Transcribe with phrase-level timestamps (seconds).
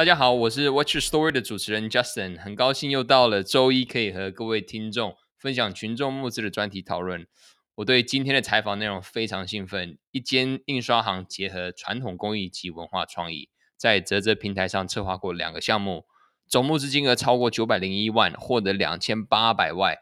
[0.00, 7.26] 大家好，我是 Watch Your Story 的主持人 Justin，很高兴又到了周一，可以和各位听众分享群众募资的专题讨论。
[7.74, 9.98] 我对今天的采访内容非常兴奋。
[10.10, 16.06] 一间印刷行结合传统工艺及文化创意，在泽泽平台上策划过两个项目，
[16.48, 19.98] 总募资金额超过九百零一万，获得两千八百万，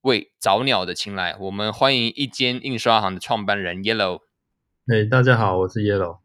[0.00, 1.36] 为早鸟的青睐。
[1.38, 4.20] 我们欢迎一间印刷行的创办人 Yellow。
[4.86, 6.20] 嘿，大家好，我是 Yellow。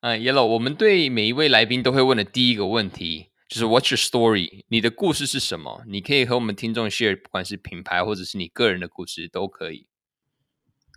[0.00, 4.62] 嗯、uh,，Yellow，我们对每一位来宾都会问的第一个问题就是 What's your story？
[4.68, 5.82] 你的故事是什么？
[5.88, 9.88] 你可以和我们听众 share，不管是品牌或者是你个人的故事都可以。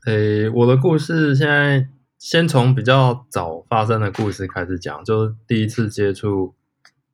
[0.06, 1.88] 诶，我的故事现在
[2.20, 6.54] 先从比较早发生的故事开始讲，就是第一次接触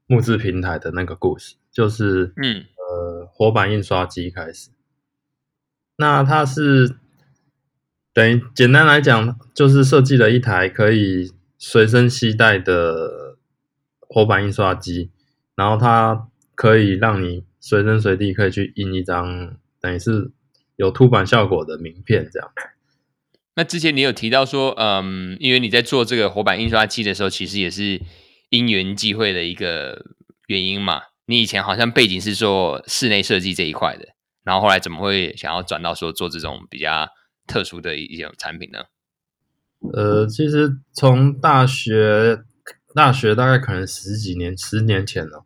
[0.08, 4.72] 木质平台的那个故事，就是嗯呃活版印刷机开始。
[5.95, 6.97] 那它是
[8.14, 11.31] 等于简单来讲，就是设计了一台可以。
[11.58, 13.38] 随身携带的
[14.00, 15.11] 活版印刷机，
[15.55, 20.31] 然后它可以让你随身随地可以去印一张，等于是
[20.75, 22.52] 有凸版效果的名片这样。
[23.55, 28.02] 那之前你有提到说，嗯，因为你在做这个活版印刷机的时候，其实也是
[28.50, 30.05] 因缘际会的一个
[30.45, 31.02] 原因嘛。
[31.25, 34.09] 你以前好像背景是做室内设计这一块的，
[34.44, 37.08] 然后后来怎么会想要转到说做这种比较
[37.47, 38.83] 特殊的一种产品呢？
[39.94, 42.44] 呃，其实从大学，
[42.95, 45.45] 大学大概可能十几年、十年前了，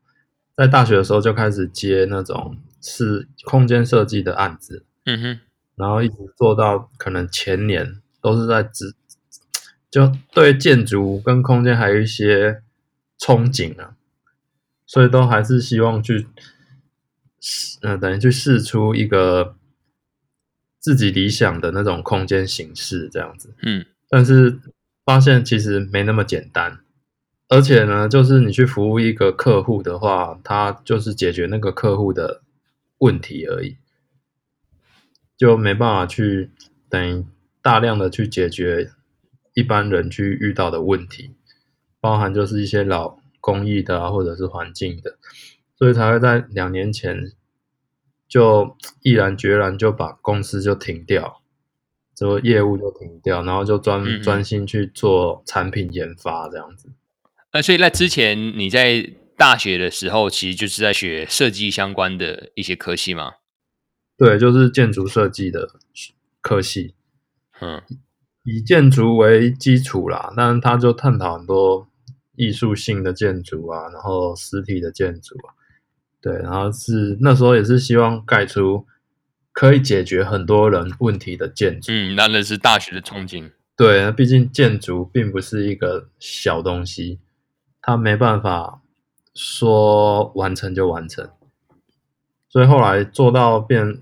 [0.56, 5.40] 在大学的时候就开始接那种是空间设计的案子，嗯哼，
[5.76, 8.96] 然后一直做到可能前年都是在只
[9.92, 12.64] 就对建筑跟空间还有一些
[13.20, 13.96] 憧憬啊，
[14.86, 16.26] 所以都还是希望去，
[17.82, 19.56] 嗯、呃，等于去试出一个
[20.80, 23.86] 自己理想的那种空间形式，这样子，嗯。
[24.14, 24.60] 但是
[25.06, 26.82] 发现其实没那么简单，
[27.48, 32.42] 而且呢，就是你去服务一个客户的话，他就是解决那个客户的
[32.98, 33.78] 问题而已，
[35.38, 36.52] 就没办法去
[36.90, 37.26] 等
[37.62, 38.92] 大量的去解决
[39.54, 41.34] 一般人去遇到的问题，
[42.02, 45.18] 包含就是一些老工艺的，或者是环境的，
[45.78, 47.32] 所以才会在两年前
[48.28, 51.41] 就 毅然决然就把公司就停掉。
[52.22, 56.92] 这个业务就停掉，然后就专专心去做产品研发这样子。
[57.50, 63.32] 呃所以在之前你在大学的时候，其实就是在学设计相关的一些科系吗？
[64.16, 65.68] 对，就是建筑设计的
[66.42, 66.94] 科系。
[67.60, 67.82] 嗯，
[68.44, 71.88] 以建筑为基础啦，但是他就探讨很多
[72.36, 75.58] 艺术性的建筑啊，然后实体的建筑啊，
[76.22, 78.86] 对，然后是那时候也是希望盖出。
[79.54, 83.52] 可以解决很多人问题的建筑，嗯，那那是大学的憧憬。
[83.76, 87.20] 对，毕竟建筑并不是一个小东西，
[87.82, 88.82] 它没办法
[89.36, 91.30] 说完成就完成。
[92.48, 94.02] 所以后来做到变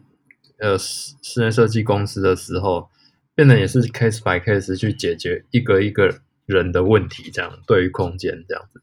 [0.59, 2.89] 呃室室内设计公司的时候，
[3.33, 8.81] 变得也是 case by case 去解决一个一个人的问题，这样对于空间这样子。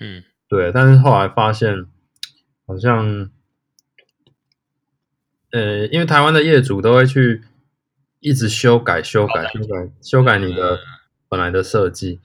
[0.00, 1.86] 嗯，对，但是后来发现
[2.66, 3.30] 好像。
[5.56, 7.42] 呃，因为台湾的业主都会去
[8.20, 10.78] 一直修改、修改、修改、修改你的
[11.30, 12.20] 本来的设计，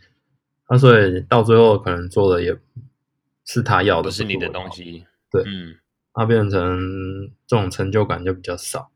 [0.68, 2.58] 那、啊、所以到最后可能做的也
[3.46, 5.06] 是他要的，不是你的东西。
[5.32, 5.78] 对，嗯，
[6.14, 8.92] 它变成这种成就感就比较少，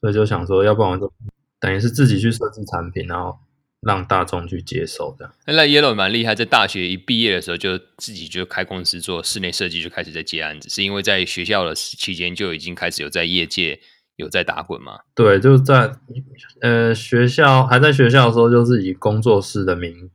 [0.00, 1.10] 所以就想说，要不然我就
[1.58, 3.38] 等于是自己去设计产品，然后。
[3.84, 5.30] 让大众去接受的。
[5.46, 13.80] 那 Yellow 蛮厉害，在大学一毕业的时候就自己就开公司做室内设计，就开始在接案子，是因为在学校的期间就已经开始有在业界
[14.16, 15.00] 有在打滚吗？
[15.14, 15.92] 对，就在
[16.60, 20.10] 呃学校还在学校的时候，就是以工作室的名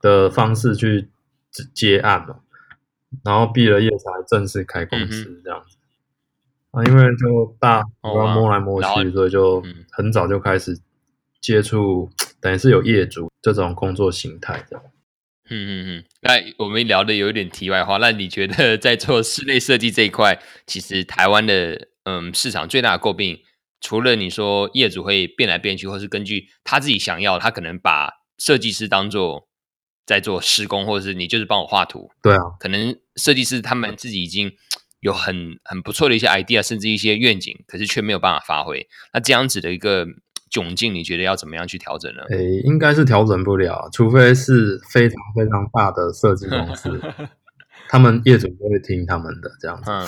[0.00, 1.08] 的方式去
[1.74, 2.36] 接案嘛，
[3.22, 5.76] 然后毕了业才正式开公司这样子。
[6.70, 10.80] 嗯、啊，因为就大我要摸来摸去，所以就很早就开始
[11.40, 12.10] 接触。
[12.42, 14.82] 等于是有业主这种工作形态的。
[15.48, 16.04] 嗯嗯嗯。
[16.20, 23.40] 那我们聊的有一点题外话，那你觉得 在做室内设计这一块，其实台湾的嗯市场最大的诟病，
[23.80, 29.48] 除了你说业主会变来变去，或是根据他自己想要，他可能把设计师当做
[30.04, 32.10] 在做施工，或者是你就是帮我画图。
[32.22, 32.40] 对啊。
[32.58, 34.52] 可能设计师他们自己已经
[35.00, 38.88] 有很很不错的一些 idea，甚至一些愿景，可是却没有办法发挥。
[39.12, 40.06] 那这样子的一个
[40.52, 42.22] 窘境，你觉得要怎么样去调整呢？
[42.28, 47.00] 诶，应该是调整不了，除非是非常非常大的设计公司，
[47.88, 49.90] 他们业主都会听他们的这样子。
[49.90, 50.06] 嗯，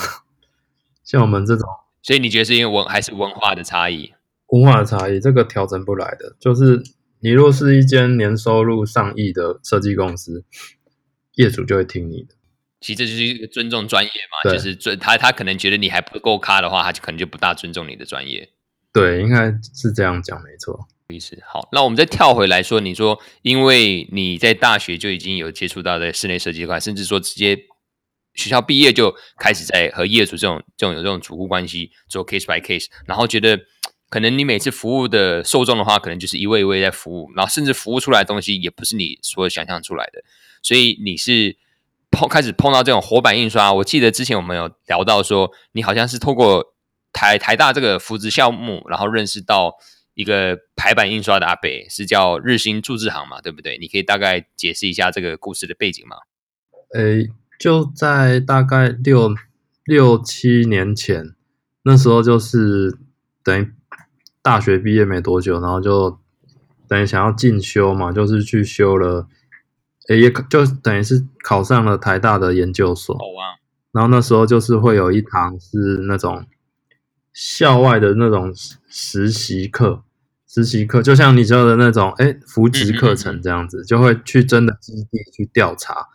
[1.03, 1.67] 像我们这种，
[2.03, 4.13] 所以你觉得是因为文还是文化的差异？
[4.49, 6.35] 文化的差异，这个调整不来的。
[6.39, 6.83] 就是
[7.21, 10.45] 你若是一间年收入上亿的设计公司，
[11.33, 12.35] 业主就会听你的。
[12.79, 18.49] 其实这就是一个尊重专业嘛，就是尊他他可能觉得你还不够咖的话，他就可能就不大尊重你的专业。
[18.95, 20.87] 对，应该是这样讲，没错。
[21.09, 27.57] 意思好，那我们再跳回来说，你说因为你在大学就已经有接触到在室内设计块，甚至说直接
[28.33, 33.59] 学校毕业就开始在和业主这种这种有这种主顾关系做 case by case，然后觉得
[34.09, 40.23] 可能你每次服务的受众的话，可能就是一位一位在服务，然后甚至服务出来的东西也不是你所想象出来的，
[40.63, 41.57] 所以你是。
[42.11, 46.73] 碰开始碰到这种活版印刷，我记得之前我们有聊到说，你好像是透过
[47.15, 49.75] 台台大这个扶植项目，然后认识到
[50.13, 53.77] 一个排版印刷的阿北，是叫日新注字行嘛，对不对？
[53.77, 56.17] 你可以大概解释一下这个故事的背景吗？
[56.93, 59.33] 诶，就在大概六
[59.85, 61.33] 六七年前，
[61.83, 62.97] 那时候就是
[63.41, 63.71] 等于
[64.41, 66.19] 大学毕业没多久，然后就
[66.87, 69.27] 等于想要进修嘛，就是去修了。
[70.09, 73.17] 诶，也就等于是考上了台大的研究所。
[73.91, 75.77] 然后那时候就是会有一堂是
[76.07, 76.45] 那种
[77.35, 78.53] 校外的那种
[78.87, 80.03] 实习课，
[80.47, 86.07] 实习课就像你说的那种，哎，扶植课程这样子，就会去真的基地去调查，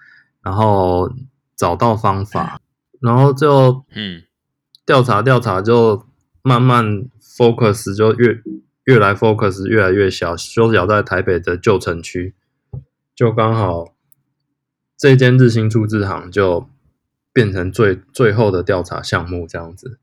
[0.43, 1.13] 然后
[1.55, 2.59] 找到方法，
[3.01, 4.23] 然后就嗯，
[4.87, 6.07] 调查调查就
[6.41, 8.41] 慢慢 focus 就越
[8.85, 12.35] 越来 focus 越来越小，缩小在台北的旧城区。
[13.15, 13.95] 就刚好，
[14.97, 16.67] 这间日新出字行就
[17.35, 19.99] 变成最最后的调查项目这样子，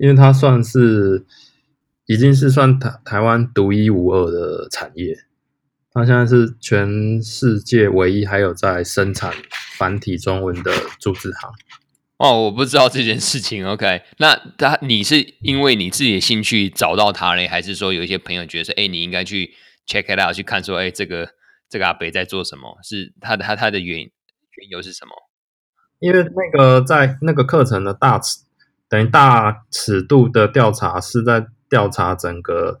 [0.00, 1.26] 因为它算是
[2.06, 5.14] 已经是算台台湾独一无二的产业，
[5.92, 9.34] 它现在是全世界唯一还有在生产
[9.76, 11.52] 繁体中文的注字行。
[12.16, 13.66] 哦，我不知道这件事情。
[13.66, 19.54] OK，那他你是因为你自己的兴趣找到他嘞，还是说有一些朋友觉得说，哎，你应该去
[19.86, 21.28] check it out 去看说，哎，这个。
[21.72, 22.76] 这个阿北在做什么？
[22.82, 25.12] 是他的他他的原原由是什么？
[26.00, 28.40] 因为那个在那个课程的大尺
[28.90, 32.78] 等于大尺度的调查是在调查整个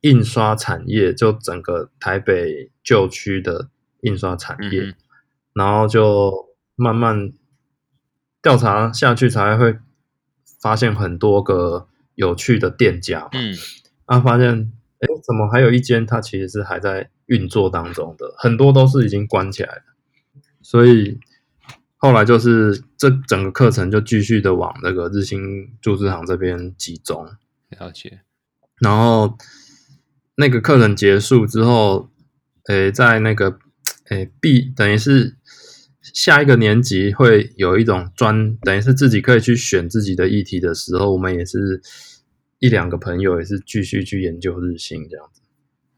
[0.00, 3.68] 印刷产业，就整个台北旧区的
[4.00, 4.94] 印刷产业，嗯、
[5.52, 7.32] 然后就慢慢
[8.42, 9.78] 调查下去，才会
[10.60, 11.86] 发现很多个
[12.16, 13.28] 有趣的店家。
[13.30, 13.54] 嗯，
[14.06, 16.04] 啊，发现哎，怎么还有一间？
[16.04, 17.10] 它其实是还在。
[17.30, 19.82] 运作当中的很多都是已经关起来了，
[20.62, 21.16] 所以
[22.02, 27.26] 后来就是这整个课程就继续的往那个日新注资行这边集中。
[27.68, 28.22] 了解。
[28.80, 29.36] 然后
[30.36, 32.08] 那个课程结束之后，
[32.68, 33.58] 诶，在那个
[34.08, 35.36] 诶 B 等于是
[36.00, 41.82] 下一个年级会有一种专，等于是自己可以去选自己的议题的时候，我们也是
[42.60, 45.39] 一两个朋友也是继续去研究日新这样子。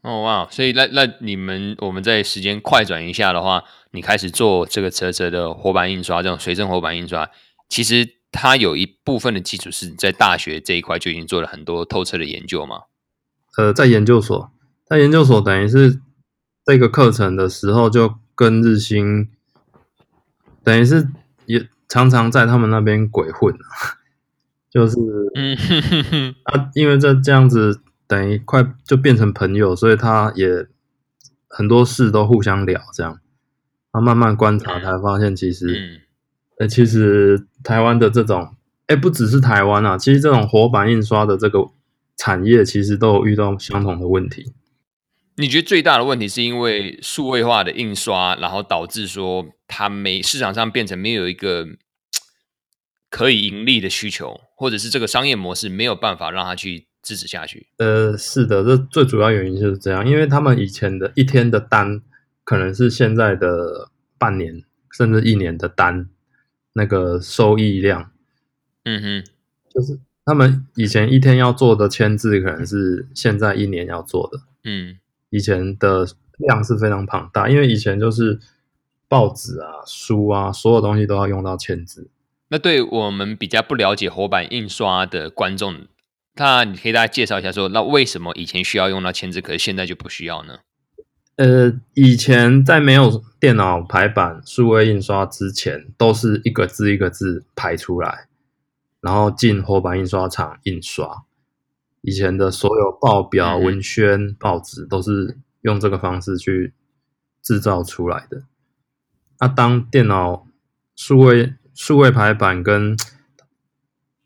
[0.03, 7.29] 哦哇，所以那那你们我们在时间快转一下的话，你开始做这个车车的活版印刷，这种随身活版印刷，
[7.69, 12.81] 其实它有一部分的基础是在大学这一块就已经做了很多透彻的研究嘛？
[13.57, 14.51] 呃，在研究所，
[14.85, 16.01] 在研究所等于是
[16.65, 19.29] 这个课程的时候就跟日新，
[20.65, 21.07] 等于是
[21.45, 23.55] 也常常在他们那边鬼混，
[24.69, 24.97] 就是
[25.35, 27.79] 嗯哼哼哼啊，因为这这样子。
[28.13, 30.67] 等于快就变成朋友，所以他也
[31.47, 33.19] 很多事都互相聊，这样
[33.91, 36.01] 他慢慢观察，才发现其实，嗯，
[36.59, 38.55] 欸、其实台湾的这种，
[38.85, 41.71] 哎、欸，不只是台湾啊，其实这种活版印刷的这个
[42.15, 44.53] 产业，其实都有遇到相同的问题。
[45.37, 51.65] 你觉得最大的问题是因为数位化的印刷，然后导致说它没市场上变成没有一个
[53.09, 56.85] 可以盈利的需求，或者是这个商业模式没有办法让它去。
[57.03, 57.67] 支持下去。
[57.77, 62.01] 呃，是的，这最主要原因就是这样，因为他们以前的一天的单，
[62.43, 66.09] 可能是现在的半年甚至一年的单，
[66.73, 68.09] 那个收益量，
[68.85, 69.31] 嗯哼，
[69.69, 74.97] 就是他们以前一天要做的签字，可能是现在一年要做的，嗯，
[75.29, 76.07] 以前的
[76.37, 78.39] 量是非常庞大，因为以前就是
[79.09, 82.09] 报纸啊、书啊，所有东西都要用到签字。
[82.47, 85.87] 那对我们比较不了解活版印刷的观众。
[86.35, 90.59] 那你可以大家介绍一下说，说那为什么以前需要用到签字，可是现在就不需要呢？
[91.35, 98.27] 呃，以前在没有电脑排版、数位印刷之前，都是一个字一个字排出来，
[99.01, 101.23] 然后进活版印刷厂印刷。
[102.01, 106.73] 以前的所有报表、文宣、报纸都是用这个方式去
[107.41, 108.43] 制造出来的。
[109.39, 110.45] 那当电脑
[110.95, 112.95] 数位数位排版跟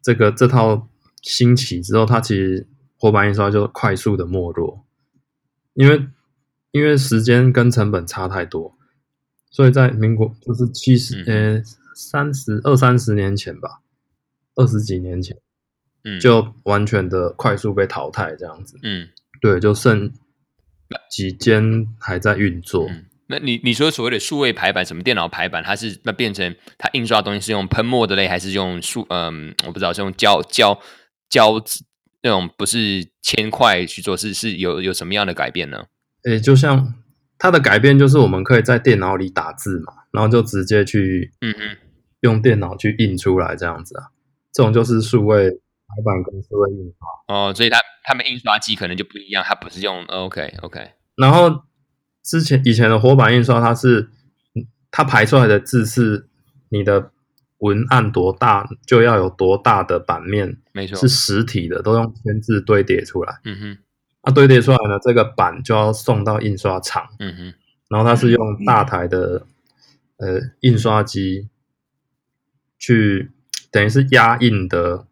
[0.02, 0.90] 这个这套
[1.22, 4.86] 兴起之后，它其实活版印刷就快速的没落，
[5.74, 6.08] 因为
[6.72, 8.78] 因为时间跟成本差太多，
[9.50, 11.62] 所以在民国就是七十呃
[11.96, 13.82] 三十二三十年前吧，
[14.56, 15.36] 二十几年前。
[16.04, 16.20] 嗯。
[16.20, 19.10] 就完全的快速被淘汰这样子，嗯，
[19.42, 20.10] 对，就剩
[21.12, 22.88] 几间还在运作。
[22.88, 30.80] 嗯、那你你说所谓的数位排版，什么电脑排版，它是那变成它印刷的东西是用喷墨的类，还是用数嗯，我不知道是用胶胶
[31.30, 31.84] 胶纸
[32.22, 35.86] 那种不是铅块去做，是是有有什么样的改变呢？
[36.24, 36.96] 诶、欸，就像
[37.38, 41.78] 它的改变就是我们可以在电脑里打字嘛，然后就直接去嗯嗯
[42.22, 44.12] 用电脑去印出来这样子啊，
[44.52, 45.60] 这种就是数位。
[45.90, 50.82] 排版跟数位印刷哦，所以它他们印刷机可能就不一样，它不是用 OK OK。
[51.16, 51.64] 然后
[52.26, 54.10] 之前以前的活版印刷，它是
[54.92, 56.28] 它排出来的字是
[56.72, 57.14] 你的
[57.60, 63.40] 文案多大就要有多大的版面，没错，是实体的，都用签字堆叠出来。
[63.44, 63.78] 嗯哼，
[64.22, 67.08] 它堆叠出来呢，这个版就要送到印刷厂。
[67.20, 67.54] 嗯哼，
[67.90, 69.46] 然后它是用大台的
[70.18, 71.50] 呃印刷机
[72.78, 73.32] 去
[73.72, 75.06] 等于是压印的。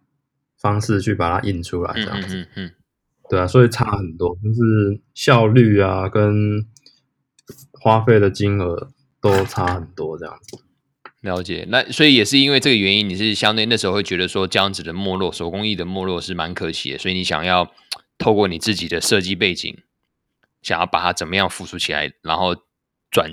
[0.58, 2.72] 方式去把它印出来，这样子，嗯嗯，嗯，
[3.30, 6.66] 对啊，所以差很多，就是效率啊，跟
[7.74, 10.58] 花费的金额都差很多，这样子。
[11.26, 17.70] 了解，那所以也是因为这个原因，你是相对那时候会觉得说这样子的没落，手工艺的没落是蛮可惜的，所以你想要
[18.18, 19.78] 透过你自己的设计背景，
[20.62, 22.56] 想要把它怎么样复苏起来，然后
[23.12, 23.30] 转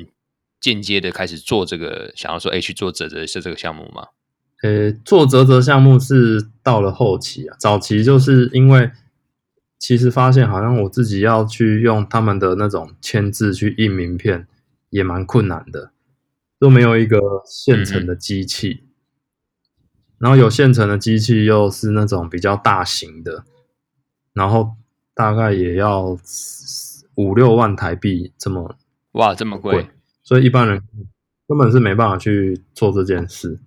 [0.61, 4.09] 间接的开始做这个，想要说，哎，去做啧啧是这个项目吗？
[4.63, 8.91] 呃，做啧啧项目是到了后期啊，早期就是因为
[9.79, 14.47] 其实发现好像我自己要去用他们的那种签字去印名片
[14.91, 15.91] 也蛮困难的，
[16.63, 18.87] 都没有一个现成的机器，嗯，
[20.19, 23.43] 然后有现成的机器又是那种比较大型的，
[24.33, 24.77] 然后
[25.13, 26.17] 大概也要
[27.17, 28.77] 五六万台币这么
[29.15, 29.91] 哇这么贵，
[30.23, 30.81] 所以一般人
[31.49, 33.59] 根本是没办法去做这件事。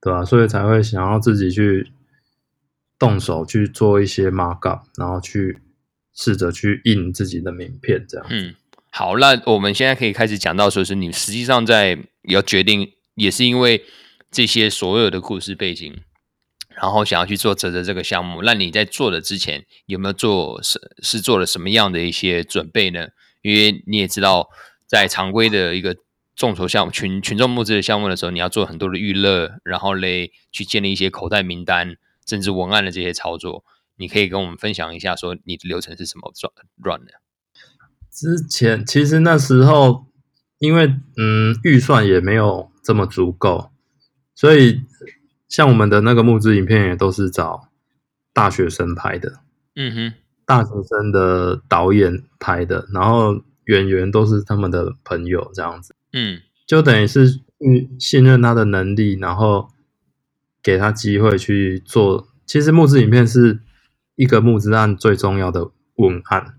[0.00, 0.24] 对吧？
[0.24, 1.90] 所以才会想要自己去
[3.00, 5.58] 动手去做一些 markup，然后去
[6.12, 8.26] 试着去印自己的名片，这样。
[8.30, 8.54] 嗯，
[8.90, 13.84] 好，那我们现在可以开始讲到说，是你实际上在要决定，也是因为
[14.30, 16.00] 这些所有的故事背景，
[16.68, 18.42] 然后想要去做泽泽这个项目。
[18.42, 23.08] 那你在做的之前有没有做是是做了什么样的一些准备呢？
[23.42, 24.48] 因为你也知道，
[24.86, 25.96] 在常规的一个。
[26.38, 31.96] 众筹项目、群群众募资的项目的时候，你要做很多的预热，然后嘞去建立一些口袋名单，
[32.28, 33.64] 甚至文案的这些操作，
[33.96, 37.14] 你可以跟我们分享一下，说你的流程是什么转转的？
[38.18, 40.06] 之前其实那时候，
[40.58, 43.70] 因为嗯预算也没有这么足够，
[44.34, 44.80] 所以
[45.48, 47.68] 像我们的那个募资影片也都是找
[48.32, 49.34] 大学生拍的，
[49.76, 55.94] 嗯哼，大学生的导演拍的，然后演员都是他们的朋友这样子。
[56.12, 57.40] 嗯，就等于是
[58.00, 59.68] 信任他的能力，然后
[60.60, 62.26] 给他机会去做。
[62.44, 63.60] 其实募资影片是
[64.16, 66.57] 一个募资案最重要的文案，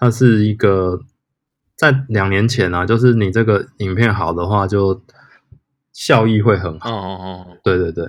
[0.00, 1.02] 它是一个
[1.76, 5.04] 在两年前啊，就是你这个影片好的话，就
[5.92, 6.90] 效益会很好。
[6.90, 8.06] 哦哦哦，对对对，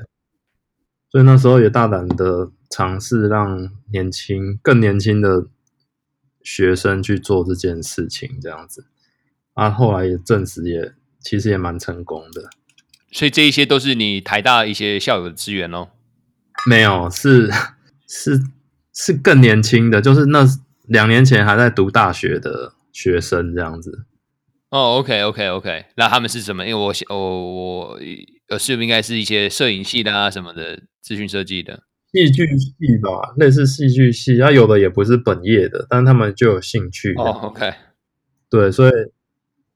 [1.09, 5.47] 所以那时候也大胆的尝试让年轻、更年轻的
[6.41, 8.85] 学生去做这件事情，这样子。
[9.53, 12.49] 啊，后来也证实也，其实也蛮成功的。
[13.11, 15.89] 所以这一些都是你台大一些校友的资源哦？
[16.65, 17.51] 没有，是
[18.07, 18.41] 是
[18.93, 20.45] 是更年轻的，就是那
[20.91, 24.05] 两年前还在读大学的学生这样子。
[24.69, 26.65] 哦，OK OK OK，那他们是什么？
[26.65, 27.99] 因为我我我
[28.49, 34.37] 呃，是不是应该是一些摄影系的啊什么的，资讯设计的，戏剧系吧，类似戏剧系。
[34.37, 37.13] 他、啊、有的也不是本业的，但他们就有兴趣。
[37.15, 37.73] 哦，OK，
[38.49, 38.91] 对，所以。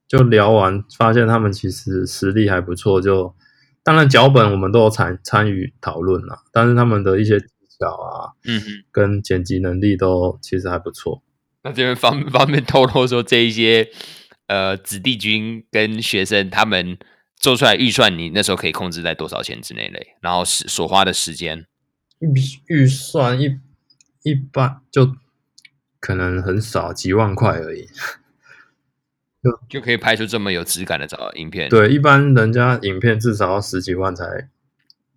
[0.07, 3.01] 就聊完，发现他们其实实力还不错。
[3.01, 3.35] 就
[3.81, 7.47] 当然脚本我们都有参参与讨论了，但是他们的一些技
[7.79, 11.21] 巧啊，嗯哼，跟剪辑能力都其实还不错。
[11.63, 13.89] 那这边方方便透露说，这一些
[14.47, 16.97] 呃子弟军跟学生他们
[17.35, 20.15] 做出来预算，你那时候可以控制在多少钱之内嘞？
[20.21, 21.65] 然后是所花的时间
[22.19, 22.31] 预
[22.67, 23.59] 预算一
[24.23, 25.15] 一般就
[25.99, 27.87] 可能很少，几万块而已。
[29.43, 31.69] 就就可以拍出这么有质感的照影片。
[31.69, 34.49] 对，一般人家影片至少要十几万才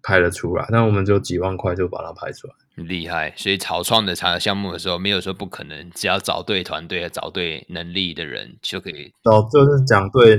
[0.03, 3.33] 拍得出来，那我们就几万块就把它拍出来，很厉害。
[3.37, 9.13] 所以草创的茶项目的时候，没有说不可能，只要找对团队、找对能力的人就可以。
[9.25, 10.37] 哦就是讲对，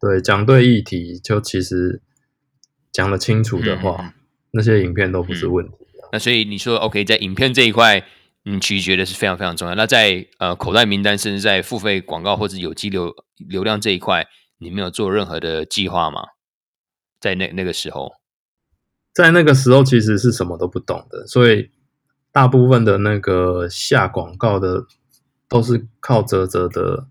[0.00, 2.02] 对讲对议题，就其实
[2.92, 4.12] 讲得清楚的话，嗯、
[4.52, 6.08] 那些影片都不是问题、嗯。
[6.12, 8.04] 那所以你说 OK，在影片这一块，
[8.44, 9.74] 你其实觉得是非常非常重要。
[9.74, 14.26] 那在呃口袋名单，甚至在付费广告或者有机流流量这一块，
[14.58, 16.22] 你没有做任何的计划吗？
[17.20, 18.12] 在那那个时候，
[19.18, 21.72] 在那个时候其实是什么都不懂的，所以
[22.30, 24.86] 大部分的那个下广告的
[25.48, 27.08] 都是靠泽泽的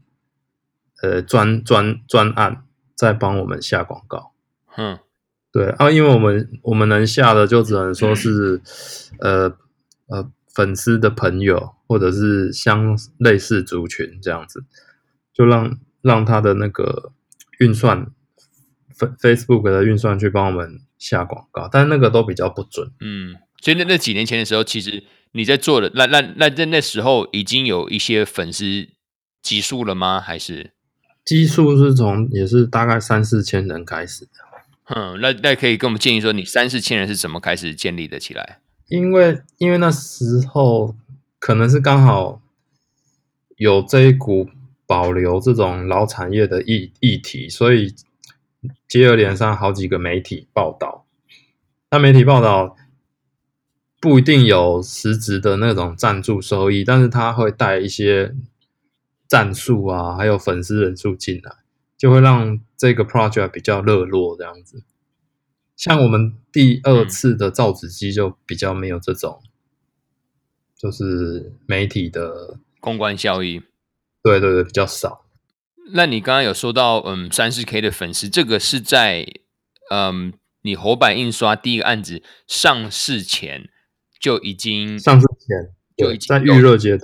[1.01, 2.63] 呃专专专案
[2.95, 4.31] 在帮我们下广告。
[4.77, 4.99] 嗯，
[5.51, 8.61] 对啊，因为我们我们能下的就只能说是、
[9.19, 9.51] 嗯、
[10.07, 14.63] 呃呃粉丝的朋友或者是相类似族群这样子，
[15.33, 17.11] 就让让他的那个
[17.59, 18.09] 运算。
[18.97, 22.91] Facebook 的运算去帮我们下广告，但那个都比较不准。
[22.99, 28.87] 嗯，所以那那几年前的时候，其实你在做的那那那在那时候已经有一些粉丝
[29.41, 30.19] 基数了吗？
[30.19, 30.71] 还是
[31.23, 34.31] 基数是从也是大概三四千人开始的。
[34.95, 38.59] 嗯，那那可以跟我们建议说，你三四千人是怎么开始建立的起来？
[38.87, 40.95] 因为因为那时候
[41.37, 42.41] 可能是刚好
[43.57, 44.49] 有这一股
[44.87, 47.93] 保留这种老产业的议议题，所以。
[48.87, 51.05] 接二连三好几个媒体报道，
[51.91, 52.75] 那媒体报道
[53.99, 58.35] 不一定有实质的那种赞助收益，但是他会带一些
[59.27, 61.51] 战术啊，还有粉丝人数进来，
[61.97, 64.83] 就会让这个 project 比较热络这样子。
[65.75, 69.41] 像我们第二次的造纸机就比较没有这种，
[70.75, 73.61] 就是媒体的公关效益，
[74.23, 75.26] 对对对，比较少。
[75.93, 79.25] 那你刚刚有说到，嗯，三四 K 的粉丝，这个是在，
[79.91, 83.69] 嗯，你活版印刷第一个案子上市前
[84.19, 87.03] 就已经上市前就已经在预热阶段。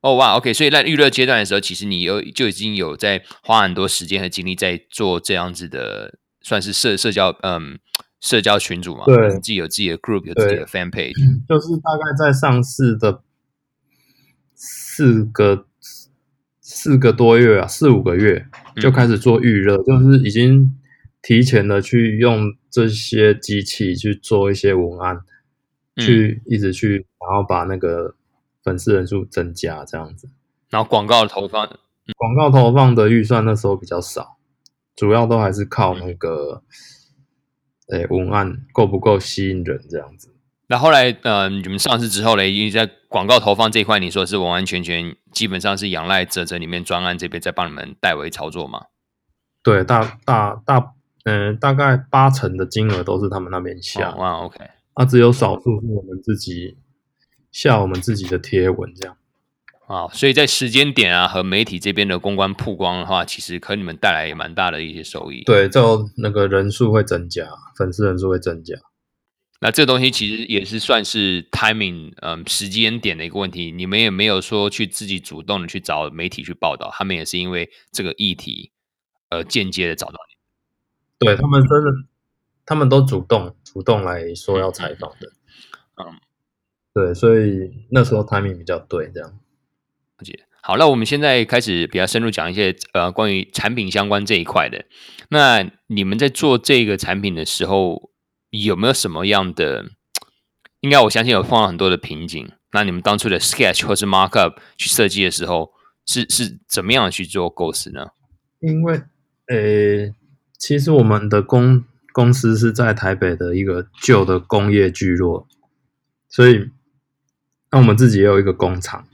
[0.00, 7.78] 哦哇，OK，所以在预热阶段的时候，其实你有就已经有在花很多时间和精力在做这样子的，算是社社交，嗯，
[8.20, 11.14] 社交群组嘛，对，自己有自己的 group，有自己的 fan page，
[11.48, 13.22] 就是大概在上市的
[14.54, 15.67] 四个。
[16.80, 18.46] 四个多月啊，四五个月
[18.80, 20.78] 就开始做预热，嗯，就是已经
[21.20, 25.20] 提前的去用这些机器去做一些文案，
[25.96, 28.14] 嗯，去一直去，然后把那个
[28.62, 30.28] 粉丝人数增加这样子。
[30.70, 34.38] 然后广告投放，嗯，广告投放的预算那时候比较少，
[34.94, 36.62] 主要都还是靠那个，
[37.88, 40.32] 哎，文案够不够吸引人这样子。
[40.70, 48.82] 那后来，呃，你们上市之后呢，因为在广告投放这一块，你说是完完全全基本上是仰赖泽泽里面专案这边在帮你们代为操作吗？
[49.62, 50.92] 对，大大大，
[51.24, 54.14] 嗯、呃，大概八成的金额都是他们那边下。
[54.16, 54.58] 哇、oh, wow,，OK。
[54.92, 56.76] 啊，只有少数是我们自己
[57.50, 59.16] 下我们自己的贴文这样。
[59.86, 65.44] 啊、oh,，所以在时间点啊和媒体这边的公关曝光的话，其实可你们带来也蛮大的一些收益。
[65.44, 68.74] 对，就那个人数会增加，粉丝人数会增加。
[69.60, 73.72] 那这东西其实也是算是 timing，嗯，时间点的一个问题。
[73.72, 78.70] 你们也没有说去自己主动的去找媒体去报道，他们也是因为这个议题，
[79.30, 81.26] 呃，间接的找到你。
[81.26, 81.90] 对，他们真的，
[82.64, 85.32] 他们都主动主动来说要采访的。
[85.96, 86.20] 嗯，
[86.94, 89.40] 对，所以那时候 timing 比较对，这样。
[90.60, 94.84] 好，那我们现在开始比较深入讲一些呃关于产品相关这一块的。
[95.30, 98.07] 那你们在做这个产品的时候，
[98.50, 99.90] 有没有什么样的？
[100.80, 102.48] 应该我相信有碰到很多的瓶颈。
[102.72, 105.72] 那你们当初的 sketch 或是 markup 去设计的时候，
[106.06, 108.10] 是是怎么样去做构思呢？
[108.60, 109.02] 因为，
[109.46, 110.14] 呃，
[110.56, 115.48] 其实我们的公公司是在台北的一个旧的工业聚落，
[116.28, 116.70] 所以
[117.72, 119.08] 那我们自己也有一个工厂，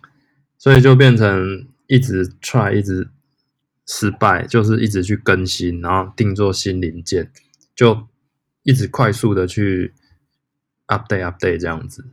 [0.59, 3.09] 所以就变成一直 try，一直
[3.87, 7.33] 失败，就是一直去更新，然后定做新零件，
[7.75, 8.07] 就。
[8.65, 9.95] 一直快速的去
[10.89, 12.05] update update 这样子，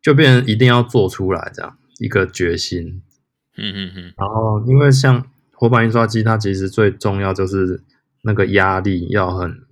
[0.00, 3.02] 就变成一定要做出来这样一个决心。
[3.56, 4.14] 嗯嗯嗯。
[4.16, 7.82] 然后，因为像活版印刷机，它其实最重要就是
[8.22, 9.66] 那个压力要很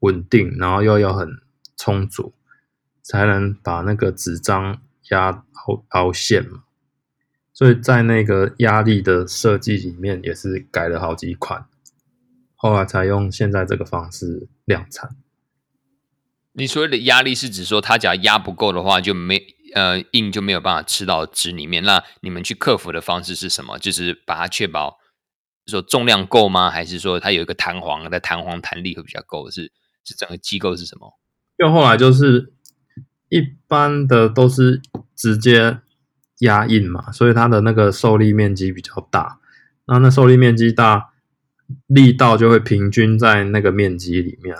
[0.00, 1.28] 稳定，然后又要很
[1.76, 2.34] 充足，
[3.02, 6.64] 才能把那个纸张压凹凹陷嘛。
[7.52, 11.66] 所以在那个压力的设计里面，也是改了好几款。
[12.64, 15.10] 后来才用现在这个方式量产。
[16.54, 21.82] 你所谓的压力是指说，它只要压不够的话，就没呃硬就没有办法吃到纸里面。
[21.82, 23.78] 那你们去克服的方式是什么？
[23.78, 24.98] 就是把它确保
[25.66, 26.70] 说重量够吗？
[26.70, 29.50] 还是说它有一个弹簧，在弹簧弹力会比较够？
[29.50, 29.70] 是
[30.02, 31.18] 是整个机构是什么？
[31.58, 32.54] 因为后来就是
[33.28, 34.80] 一般的都是
[35.14, 35.80] 直接
[36.38, 39.38] 压印嘛，所以它的那个受力面积比较大，
[39.84, 41.10] 那那受力面积大，
[41.86, 44.56] 力道就会平均在那个面积里面。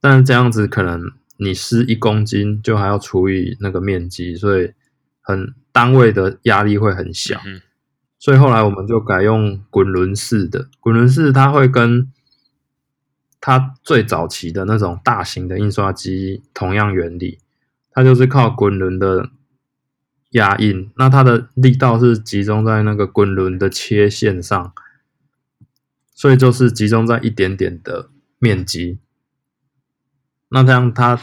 [0.00, 4.72] 但是这样子可能你施一公斤就还要除以那个面积，所以
[5.20, 7.40] 很单位的压力会很小。
[7.46, 7.60] 嗯。
[8.18, 12.12] 所以后来我们就改用滚轮式的，滚轮式它会跟
[13.40, 17.38] 它最早期的那种大型的印刷机同样原理，
[17.90, 19.30] 它就是靠滚轮的
[20.32, 24.74] 压印，那它的力道是集中在那个滚轮的切线上，
[26.20, 28.98] 所以就是集中在一点点的面积，
[30.50, 31.18] 那这样它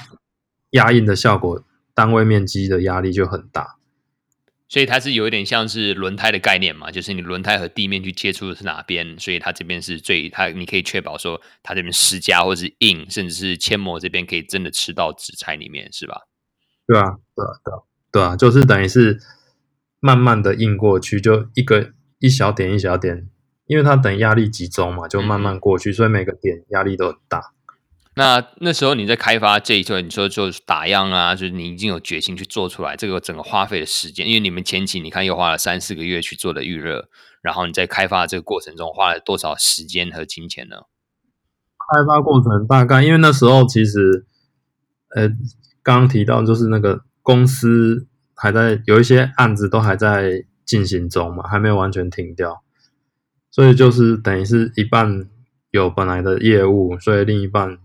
[0.72, 3.78] 压印的效果，单位面积的压力就很大。
[4.68, 16.22] 所以它是有一点像是轮胎的概念嘛，就是你轮胎和地面去接触的是哪边，所以它这边是最它你可以确保说它这边施加或者是印，甚至是铅膜这边可以真的吃到纸材里面，是吧？
[16.88, 17.78] 对啊，对啊，对啊，
[18.12, 19.20] 对啊，就是等于是
[20.00, 23.30] 慢慢的印过去，就一个一小点一小点，
[23.68, 27.54] 因为它等压力集中嘛，就慢慢过去，嗯、所以每个点压力都很大。
[28.16, 37.10] 那那时候你在开发这一段，你说就是打样啊，就是你已经有决心去做出来，这个整个花费的时间，因为你们前期你看又花了三四个月去做的预热，
[37.44, 40.78] 然后你在开发这个过程中花了多少时间和金钱呢？
[41.78, 44.26] 开发过程大概，因为那时候其实，
[45.16, 45.30] 呃，
[45.84, 52.64] 刚刚提到就是那个公司还在有一些案子都还在进行中嘛，还没有完全停掉，
[53.58, 55.28] 所以就是等于是一半
[55.72, 57.80] 有本来的业务，所以另一半。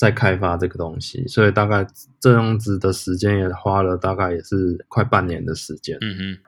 [0.00, 1.86] 在开发这个东西，所以大概
[2.18, 5.98] 这样子的时间也花了大概也是快半年的时间。
[6.00, 6.38] 嗯哼，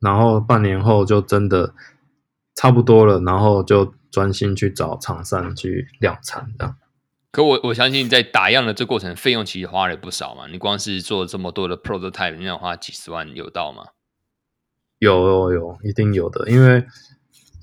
[0.00, 1.74] 然后半年后就真的
[2.54, 6.76] 差不多了，然后就专心去找厂商去量产这样。
[7.30, 13.88] 可我我相信在打样的这过程费用其实花了不少嘛，你光是做这么多的 prototype，你要花几十万有到吗？
[14.98, 16.86] 有有有，一定有的，因为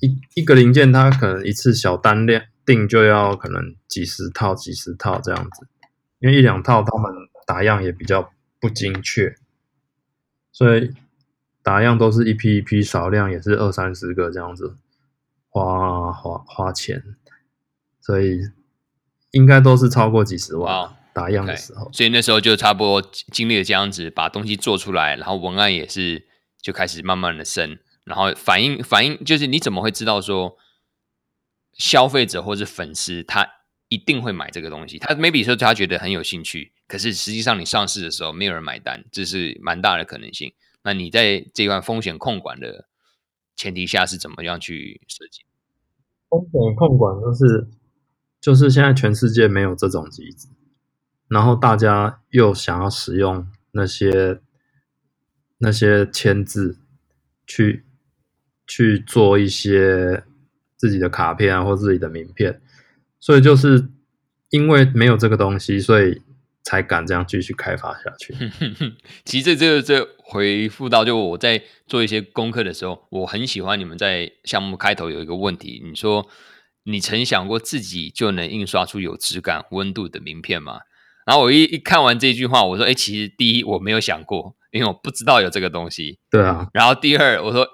[0.01, 2.43] 一一个零件它可能一次小单量。
[2.65, 5.67] 定就要可能几十套、几十套这样子，
[6.17, 7.13] 因为一两套他们
[7.45, 9.35] 打样也比较不精确，
[10.51, 10.91] 所以
[11.61, 14.77] 打样都是一批一批，少量也是二三十个这样子，
[15.47, 17.03] 花花花钱，
[18.01, 18.39] 所以
[19.29, 20.87] 应该都是超过几十万。
[20.87, 26.25] Wow, 打样的时候，所以那时候就差不多经历了这样子，把东西做出来，然后文案也是
[26.59, 30.57] 就开始慢慢的升，然后反应反应就是你怎么会知道说？
[31.77, 33.45] 消费者或是粉丝，他
[33.89, 34.97] 一定会买这个东西。
[34.97, 40.53] 他 maybe 说他觉得很有兴趣，可是实际上你上市的时候没有人买单，这是蛮大的可能性。
[40.83, 42.87] 那你在这段风险控管的
[43.57, 45.41] 前提下是怎么样去设计？
[46.29, 47.67] 风险控管就是
[48.39, 50.47] 就是现在全世界没有这种机制，
[51.27, 54.39] 然后大家又想要使用那些
[55.57, 56.79] 那些签字
[57.45, 57.84] 去
[58.67, 60.23] 去做一些。
[60.77, 62.61] 自己的卡片啊，或自己的名片，
[63.19, 63.87] 所以就是
[64.49, 66.21] 因为没有这个东西，所以
[66.63, 68.35] 才敢这样继续开发下去。
[69.23, 76.27] 其实这个这回复到，就我在做一些功课的时候，我很喜欢你们在项目开头有一个问题，你说
[76.83, 80.81] 你曾想过自己就能印刷出有质感、温度的名片吗？
[81.25, 86.19] 然后我一一看完这句话，我说：哎，其实第一我没有想过，因为我不知道有这个东西。
[86.29, 86.67] 对啊。
[86.73, 87.65] 然后第二，我说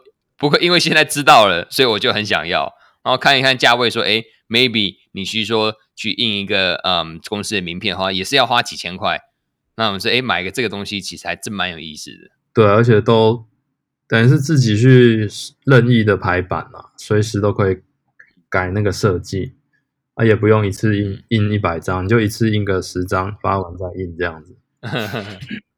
[0.42, 2.74] 不过因为现在知道了，所以我就很想要。
[3.04, 9.20] 然后看一看价位，说，哎，maybe 你去说去印一个嗯公司的名片的话，也是要花几千块。
[9.76, 12.32] 那我们说，哎，买个这个东西其实还真蛮有意思的。
[12.54, 13.46] 对，而且都
[14.08, 15.30] 等于是自己去
[15.66, 17.78] 任意的排版嘛，随时都可以
[18.50, 19.54] 改那个设计，
[20.16, 24.58] 啊，也不用一次印印一百张，你就一次印个十张，发完再印这样子。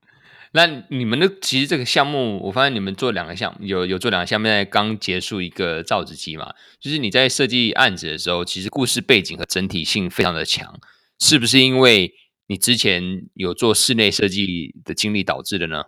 [0.56, 10.80] 那你们的其实这个项目，我发现你们做两个项目，有有做两个项目，现在刚结束一个造纸机嘛，就是你在设计案子的时候，其实故事背景和整体性非常的强，
[11.20, 12.14] 是不是因为
[12.46, 15.86] 你之前有做室内设计的经历导致的呢？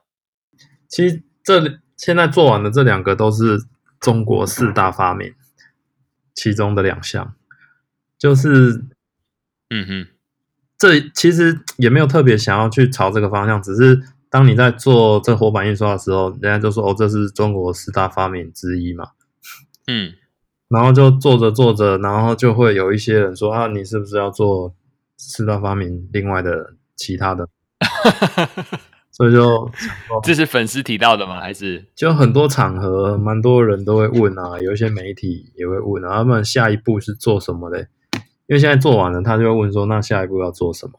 [0.90, 3.60] 其实这现在做完的这两个都是
[4.00, 5.36] 中国四大发明
[6.34, 7.36] 其中的两项，
[8.18, 8.84] 就是，
[9.70, 10.08] 嗯哼，
[10.80, 14.02] 这其实也没有特别想要去朝这个方向，只是。
[14.36, 19.12] 当你在做这活版印刷的时候，人家就说：“哦，这是中国四大发明之一嘛。”
[19.88, 20.12] 嗯，
[20.68, 24.76] 然后就做着做着，然后就会有一些人说：“啊，你是不是要做
[25.16, 27.48] 四大发明另外的其他的？”
[29.10, 29.72] 所以就
[30.22, 31.40] 这是粉丝提到的吗？
[31.40, 37.88] 还是就很多场合，蛮多人都会问啊，有一些媒体也会问啊，他们下一步是做什么嘞？
[38.48, 40.94] 因为现在做完了，他就会问说：“那下一步要做什么？”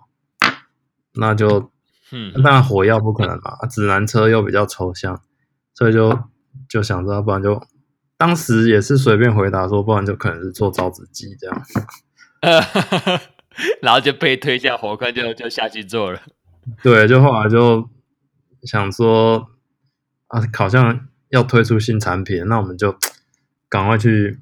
[1.21, 1.71] 那就，
[2.13, 5.21] 嗯，当然火药不可能嘛，指南车又比较抽象，
[5.75, 6.19] 所以就
[6.69, 7.61] 就想着，不然就
[8.17, 11.63] 当时也是随便回答说，不然就可能是做造纸机这样，
[13.83, 16.21] 然后就被推下火坑，就就下去做了。
[16.83, 17.89] 对，就后来就
[18.63, 19.51] 想说，
[20.29, 22.97] 啊，好像要推出新产品，那我们就
[23.69, 24.41] 赶快去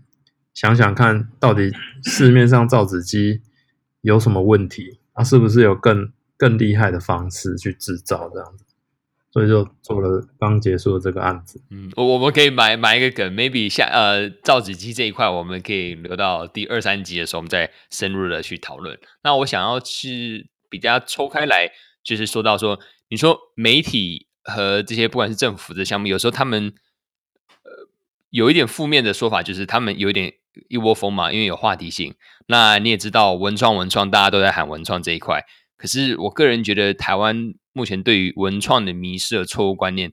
[0.53, 1.73] 想想看，到底
[2.03, 3.43] 市面上造纸机
[4.01, 5.01] 有什么问题。
[5.15, 8.65] 他、啊、是不是有更更厉害的方式去制造这样子？
[9.31, 11.61] 所以就做了刚结束的这个案子。
[11.69, 18.97] 嗯，我我们可以买买一个梗，maybe 下呃造纸机这一块，我们可以留到第二三集的时候，我们再深入的去讨论。
[19.25, 21.69] 那我想要去比较抽开来，
[22.05, 26.73] 就是说到说，你说媒体和这些不管是政府的项目，有时候他们
[27.65, 27.71] 呃
[28.31, 30.35] 有一点负面的说法，就是他们有点
[30.69, 32.15] 一窝蜂嘛，因为有话题性。
[32.47, 35.45] 那你也知道文创文创，大家都在喊文创这一块。
[35.85, 40.11] 可是我个人觉得，台湾目前对于文创的迷失和错误观念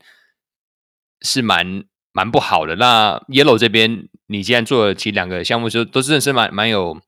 [1.22, 2.76] 是蛮蛮不好的。
[2.76, 7.00] 那 Yellow 这边，你既然做了其实两个项目，就都是认识蛮蛮有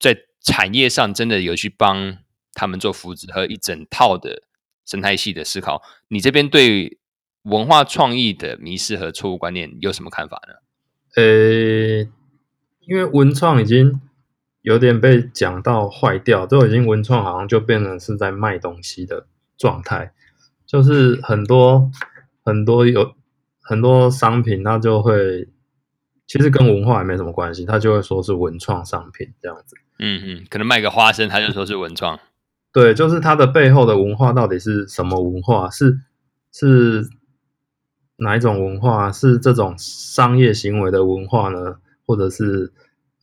[0.00, 2.16] 在产业上真的有去帮
[2.54, 4.44] 他们做扶持和一整套的
[4.86, 5.82] 生态系的思考。
[6.08, 6.96] 你这边对
[7.42, 10.54] 文化创意的迷失和错误观念有什么看法呢？
[11.16, 12.00] 呃，
[12.86, 14.00] 因为文创已经。
[14.64, 19.26] 有点被讲到坏掉，都已经文创好像就变成是在卖东西的
[19.58, 20.14] 状态，
[20.64, 21.90] 就是很多
[22.42, 23.14] 很多有
[23.60, 25.50] 很多商品，它就会
[26.26, 29.76] 其实跟文化也没什么关系，它就会说是文创商品这样子。
[29.98, 32.18] 嗯嗯，可能卖个花生，他就说是文创。
[32.72, 35.68] 对，就是它的背后的文化到底是什么文化？
[35.68, 35.98] 是
[36.50, 37.06] 是
[38.16, 39.12] 哪一种文化？
[39.12, 41.76] 是这种商业行为的文化呢？
[42.06, 42.72] 或者是？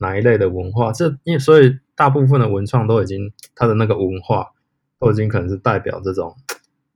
[0.02, 0.90] 哪一类的文化？
[0.90, 4.50] 这因为所以大部分的文创都已经它的那个文化
[4.98, 6.36] 都已经可能是代表这种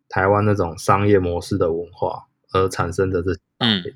[0.08, 3.94] 台湾那种商业模式的文化而产生的这些产品。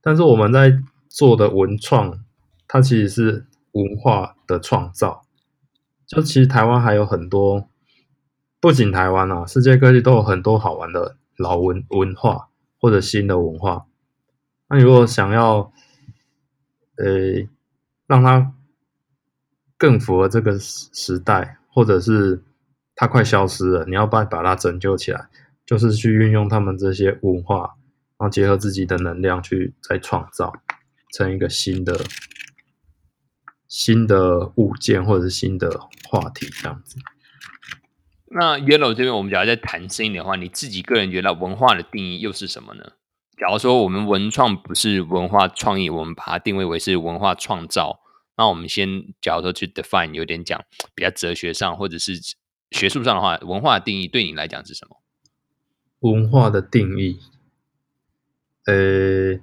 [0.00, 2.24] 但是我们在做的文创，
[2.68, 5.24] 它其实是文化的创造。
[6.06, 7.68] 就其实台湾还有很多，
[8.60, 12.48] 不仅台湾啊，世界各地都有很多好玩的老文文化
[12.80, 13.86] 或者新的文化。
[14.68, 15.72] 那你如果想要，
[16.96, 17.48] 呃。
[18.08, 18.52] 让它
[19.76, 22.42] 更符合这个时代，或者是
[22.96, 25.28] 它快消失了，你要把把它拯救起来，
[25.64, 27.76] 就是去运用他们这些文化，
[28.18, 30.52] 然后结合自己的能量去再创造
[31.12, 32.00] 成一个新的
[33.68, 35.70] 新的物件，或者是新的
[36.08, 36.96] 话题这样子。
[38.30, 42.92] 那 Yellow 这边，我们假如在谈生意的话，你自己个人觉得文化的定义又是什么呢？
[43.40, 48.00] 假如说我们文创不是文化创意，我们把它定位为是文化创造，
[48.36, 50.60] 那我们先假如说去 define 有点讲
[50.94, 52.14] 比较哲学上或者是
[52.72, 54.96] 学术上的话，文化的定义对你来讲是什么？
[56.00, 57.20] 文化的定义，
[58.66, 59.40] 呃，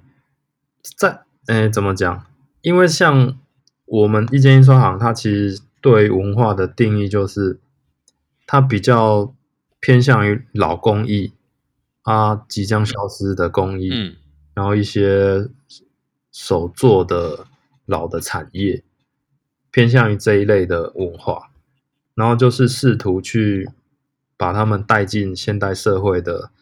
[0.96, 2.26] 在呃怎么讲？
[2.60, 3.38] 因为像
[3.86, 7.60] 我们一间印刷行，它其实对文化的定义就是
[8.46, 9.34] 它比较
[9.80, 11.32] 偏向于老工艺。
[12.08, 14.14] 它即将消失的工艺，嗯，
[14.54, 15.48] 然后一些
[16.30, 17.48] 手做的
[17.84, 18.84] 老的产业，
[19.72, 21.50] 偏向于这一类的文化，
[22.14, 23.68] 然后就是试图去
[24.36, 26.52] 把他们带进现代社会的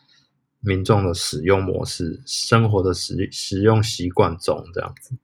[0.61, 5.15] 民众的使用模式、生活的使使用习惯中，这样子，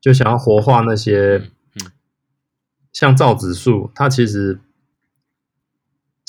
[0.00, 1.50] 就想要活化那些，
[2.90, 4.58] 像造纸术，它其实。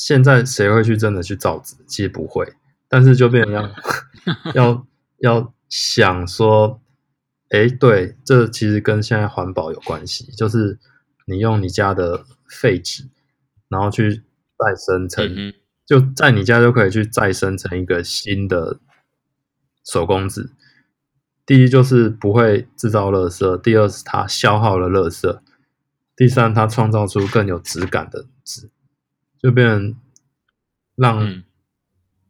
[0.04, 1.76] 现在谁会去真的去造纸？
[1.86, 2.56] 其实不会，
[2.90, 3.72] 但是就变成要
[4.56, 4.88] 要
[5.20, 6.82] 要想说，
[7.50, 10.80] 哎，对，这其实跟现在环保有关系，就是
[11.28, 13.04] 你用你家的废纸，
[13.70, 14.24] 然后去
[14.58, 15.54] 再生成，嗯、
[15.86, 18.80] 就在你家就可以去再生成一个新的
[19.86, 20.50] 手工纸。
[21.46, 25.42] 第一就是不会制造垃圾，第二是它消耗了垃圾，
[26.16, 28.72] 第三它创造出更有质感的纸。
[29.42, 29.96] 就变成
[30.96, 31.44] 让，嗯、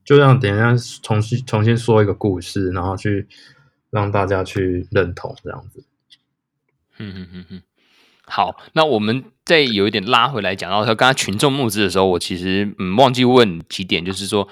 [0.05, 3.27] 就让等一下重新重新说一个故事，然后去
[3.89, 5.83] 让大家去认同这样子。
[6.97, 7.63] 嗯嗯嗯嗯，
[8.25, 14.47] 好，那我们再有一点拉回来讲到说，刚刚群众募资的时候，我其实嗯忘记问几点，就是说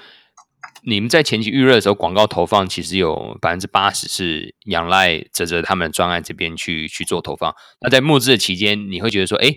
[0.82, 7.54] 你们在前期预热的时候，广告投放其实有百分之八十是仰赖泽泽他们专案这边去去做投放。
[7.80, 9.56] 那在募资的期间，你会觉得说，哎，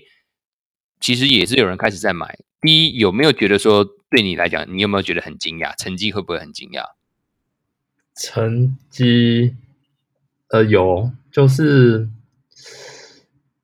[1.00, 2.40] 其实也是有人开始在买。
[2.64, 5.76] 第一，有没有觉得说对你来讲，你有没有觉得很惊讶？
[5.76, 6.92] 成绩会不会很惊讶？
[8.16, 9.56] 成绩，
[10.48, 12.08] 呃，有，就是，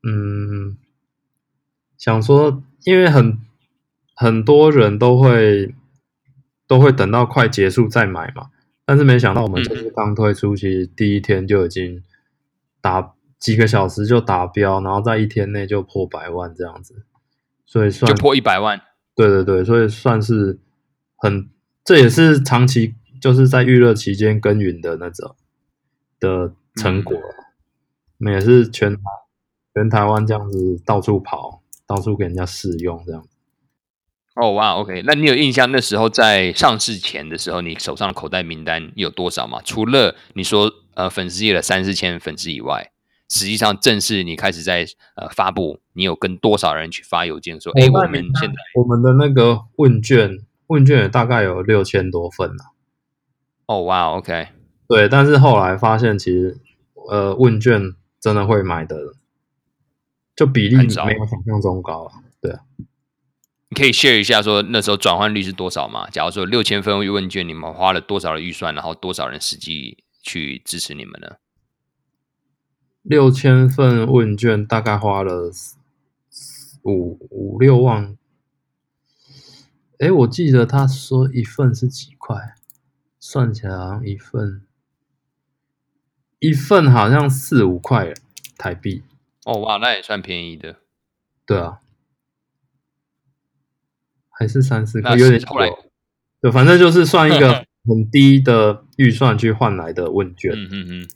[0.04, 0.76] 嗯，
[1.98, 3.40] 想说，因为很
[4.14, 5.74] 很多人都会
[6.68, 8.50] 都会等到快结束再买嘛，
[8.84, 12.04] 但是没想到我们这次刚推出，其实第一天就已经
[12.82, 17.06] 达几个小时就达标，然后在一天内就破百万这样子，
[17.66, 18.82] 所以算就破一百万。
[19.20, 20.58] 对对对，所以算是
[21.18, 21.50] 很，
[21.84, 25.36] 这也是长期就是在预热期间耕耘的那种
[26.22, 27.18] 的成果。
[27.18, 27.44] 嗯、
[28.20, 28.96] 我们也是全
[29.74, 33.22] 全台湾这样子到处跑，到处给人家试用这样。
[34.36, 39.60] 哦哇，OK，那你有印象那时候在上市前的时候，你手上的口袋名单有多少吗？
[39.66, 42.90] 除了你说呃粉丝页的三四千粉丝以外，
[43.30, 52.64] 实际上正式你开始在呃发布，你有跟多少人去发邮件说，哎，我们现在我们的那个问卷问卷也大概有六千多份呢。
[53.68, 54.48] 哦哇，OK，
[54.88, 56.58] 对，但是后来发现其实
[57.12, 59.14] 呃问卷真的会买的，
[60.36, 62.60] 就比例没有想象中高啊，对啊。
[63.72, 66.10] 你可以 share 一下，说那时候转换率是多少吗？
[66.10, 71.36] 假如说六千份问卷，你们花了多少的预算，然后多少人实际去支持你们呢？
[73.02, 75.52] 六千份问卷大概花了
[76.84, 78.18] 五五六万。
[80.00, 82.56] 哎，我记得他说一份是几块，
[83.20, 84.66] 算起来好像一份
[86.40, 88.14] 一份好像四五块
[88.58, 89.04] 台币。
[89.46, 90.78] 哦哇，那也算便宜的。
[91.46, 91.80] 对啊。
[94.30, 95.70] 还是三四块，有点后来，
[96.40, 100.54] 对，反正就是算一个很低的预算去换来的问卷。
[100.54, 101.10] 嗯 嗯嗯。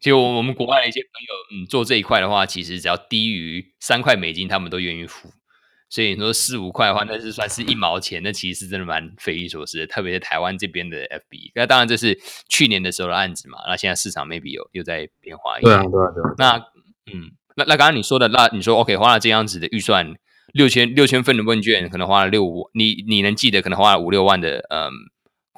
[0.00, 5.30] 其实我我们国外的一些朋友，嗯，做这一块的话，其实只要低于三块美金，他们都愿意付。
[5.90, 9.86] 所以你说四五块的话，那是算是一毛钱，那其实是真的蛮匪夷所思的。
[9.86, 13.58] 特别是台湾这边的 FB，那当然这是去年的时候的案子嘛。
[13.66, 15.74] 那现在市场 maybe 有又在变化一点。
[15.74, 16.34] 对啊，对啊，对啊。
[16.36, 16.56] 那
[17.12, 20.14] 嗯，那那刚刚你说的，那你说 OK，花了这样子的预算。
[20.54, 24.90] 六千六千份的问卷，可能花了六五，你你能记得可能花了五六万的嗯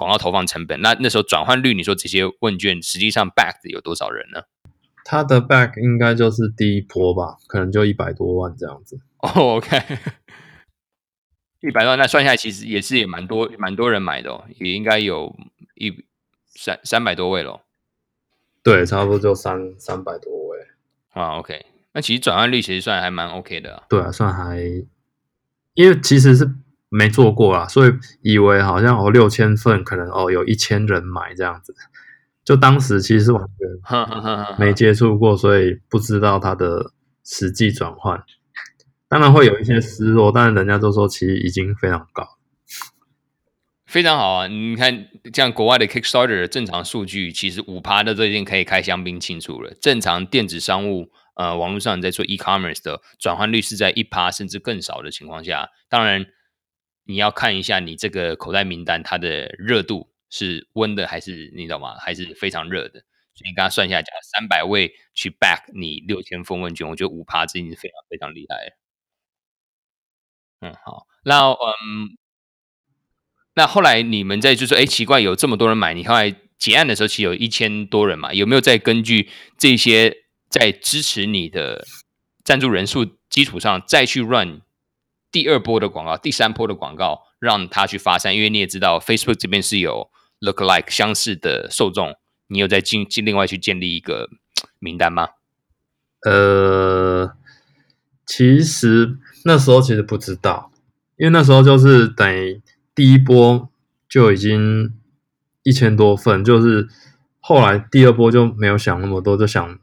[0.00, 0.80] 广告投放成本。
[0.80, 4.44] 那那时候转换率，你说这些问卷实际上 back 的有多少人呢？
[5.04, 8.98] 他的 back 应该就是第一波吧，可能就一百多万这样子。
[9.20, 9.28] 哦、
[9.60, 9.76] oh,，OK，
[11.60, 15.36] 一百多万，那算下来其实也是也蛮多蛮多人买的哦，也应该有
[15.74, 16.02] 一
[16.46, 17.60] 三三百多位咯。
[18.62, 20.58] 对，差不多就三三百多位
[21.12, 21.34] 啊。
[21.34, 21.66] Oh, OK。
[21.92, 24.60] 那其实转换率其实算还蛮 OK 的啊，对啊，算还，
[25.74, 26.48] 因为其实是
[26.90, 31.74] 没做过啊，所以以为好像哦六千份可能哦有一千人买这样子，
[32.44, 36.92] 就当时其实完全没接触过，所以不知道它的
[37.24, 38.22] 实际转换，
[39.08, 42.26] 当然会有一些失落，但是人家都说其实已经非常高，
[43.86, 44.46] 非常好啊！
[44.48, 51.10] 你看像国外的 Kickstarter 的正常数据，其实五趴的都已经可以开香槟庆祝了，正常电子商务。
[51.36, 56.26] 呃，网络上你在做 e-commerce 的转换率是在一趴甚至更少的情况下，当然
[57.10, 61.96] 你要看一下你这个口袋名单它的热度是温的还是你知道吗？
[61.98, 63.00] 还是非常热的。
[63.34, 68.76] 所以你刚刚算一下，讲三百位去 back 你六千封问卷，我觉得五趴这已经是非常非常厉害。
[70.60, 72.16] 嗯，好，那嗯，
[73.54, 78.32] 那后来你们在就说，哎，奇怪，有这么多人买，你后来结案的时候其实有一千多人嘛？
[78.32, 80.16] 有没有再根据这些？
[80.50, 81.86] 在支持你的
[82.42, 84.62] 赞助人数基础上，再去 run
[85.30, 88.34] 第二波的广告、第三波的广告，让他去发散。
[88.34, 92.14] 因为你也知道，Facebook 这边是有 Look Like 相似的受众，
[92.48, 94.28] 你有在进进另外去建立一个
[94.78, 95.28] 名单吗？
[96.24, 97.32] 呃，
[98.26, 100.70] 其实那时候其实不知道，
[101.16, 102.60] 因为那时候就是等于
[102.94, 103.68] 第一波
[104.08, 104.94] 就已经
[105.62, 106.88] 一千多份，就是
[107.38, 109.78] 后来第二波就没有想那么多，就想。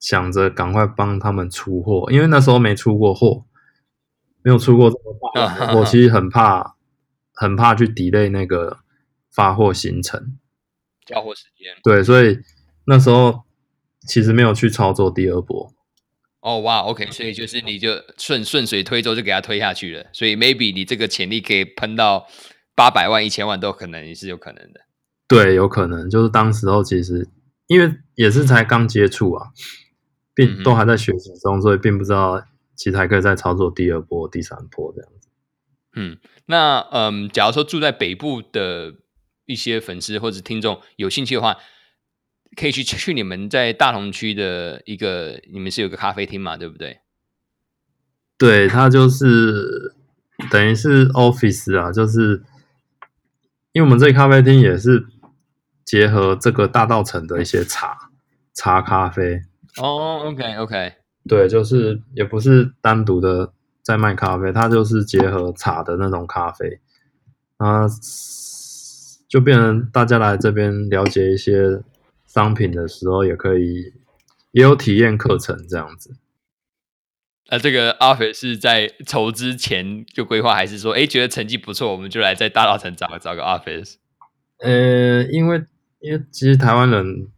[0.00, 3.44] 想着赶快帮他们出货，因为那时候没出过货，
[4.42, 6.76] 没有出过这么大的，我其实很怕，
[7.34, 8.78] 很怕去 delay 那个
[9.30, 10.38] 发货行程，
[11.04, 11.74] 交货时间。
[11.82, 12.38] 对，所以
[12.86, 13.42] 那时候
[14.06, 15.72] 其实没有去操作第二波。
[16.40, 22.26] 哦，哇，OK，所以就是你就顺顺水推舟就给他推下去了，所以 maybe 你这个潜力可以喷到
[22.74, 24.80] 八百万、一千万都可能，也是有可能的。
[25.28, 27.28] 对，有可能，就是当时候其实
[27.66, 29.48] 因为也是才刚接触啊。
[30.32, 32.42] 并都还在学习中，所以并不知道
[32.80, 35.28] 其实还可以再操作第二波、第三波这样子。
[35.94, 36.16] 嗯，
[36.46, 38.94] 那嗯，假如说住在北部的
[39.44, 41.58] 一些粉丝或者听众有兴趣的话，
[42.56, 47.00] 可以去去你们在大同区的一个，你们是有个咖啡厅嘛，对不对？
[48.38, 49.94] 对，它就是
[50.50, 52.42] 等于是 office 啊，就是
[53.72, 55.06] 因为我们这咖啡厅也是
[55.84, 58.10] 结合这个大道城的一些茶
[58.54, 59.42] 茶咖啡。
[59.76, 60.94] 哦、oh，OK OK，
[61.30, 63.52] 对，就是也不是单独的
[63.82, 66.80] 在卖咖啡，它就是结合茶的那种咖啡，
[67.58, 67.86] 啊，
[69.28, 71.80] 就变成大家来这边了解一些
[72.26, 73.92] 商品的时候，也可以
[74.50, 76.16] 也有体验课程这样子。
[77.48, 83.94] 那这个 office 是在筹资前就规划，还是说，哎，觉得成绩不错，我们就来在大稻城找个找个 office？
[84.58, 85.64] 呃，因为
[86.00, 87.28] 因为其实台湾人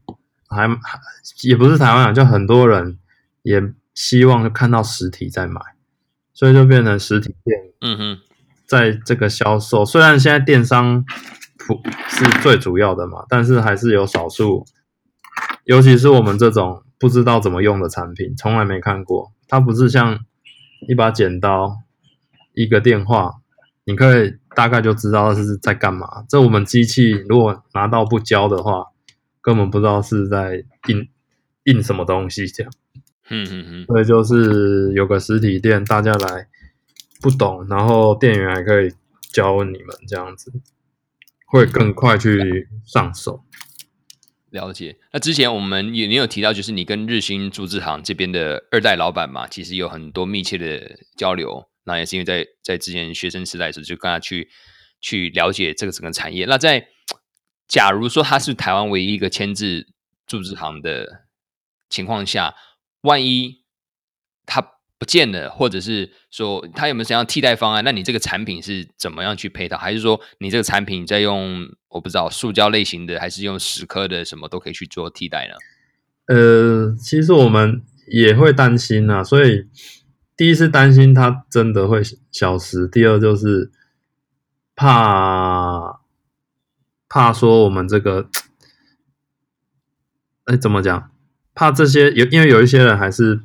[0.49, 0.99] 还还
[1.43, 2.99] 也不是台湾人，就很多人
[3.43, 3.61] 也
[3.95, 5.61] 希望看到实体再买，
[6.32, 7.59] 所以就变成实体店。
[7.80, 8.18] 嗯哼，
[8.66, 11.05] 在这个销售，虽然现在电商
[11.59, 14.64] 普是最主要的嘛，但是还是有少数，
[15.64, 19.32] 尤其是我们这种不知道怎么用的产品，从来没看过。
[19.49, 20.24] 它不是像
[20.88, 21.78] 一把剪刀，
[22.55, 23.34] 一个电话，
[23.84, 26.24] 你可以大概就知道是在干嘛。
[26.28, 28.86] 这我们机器如果拿到不教的话，
[29.40, 31.09] 根本不知道是在印
[31.64, 32.72] 印什么东西这样。
[33.29, 33.85] 嗯嗯嗯。
[33.87, 36.49] 所以就是有个实体店，大家来
[37.20, 38.93] 不懂，然后店员还可以
[39.33, 40.53] 教你们这样子，
[41.47, 43.45] 会更快去上手。
[44.51, 44.99] 了解。
[45.12, 51.68] 那之前我们也你有提到，就是你跟日新竹制行这边的二代老板嘛，其实有很多密切的交流。
[51.85, 54.51] 那也是因为在在之前学生时代的时候，就跟他去
[55.01, 56.45] 去了解这个整个产业。
[56.45, 56.87] 那在
[57.66, 59.89] 假如说他是台湾唯一一个牵制
[60.27, 61.25] 竹制行的
[61.89, 62.55] 情况下，
[63.03, 63.62] 万一
[64.46, 64.72] 他。
[64.98, 67.82] 不见了，或者是说他有没有想要替代方案？
[67.82, 69.76] 那你这个产品是怎么样去配套？
[69.76, 75.55] 还是说你这个产品在用我不知道塑胶类型的，还是用蚀刻的，什么都可以去做替代呢？
[76.26, 79.66] 呃，其实我们也会担心啊，所以
[80.36, 82.00] 第一是担心它真的会
[82.30, 83.72] 消失，第二就是
[84.76, 86.00] 怕
[87.09, 88.30] 怕说我们这个，
[90.44, 91.11] 哎，怎么讲？
[91.55, 93.40] 怕这些有，因为有一些人还是。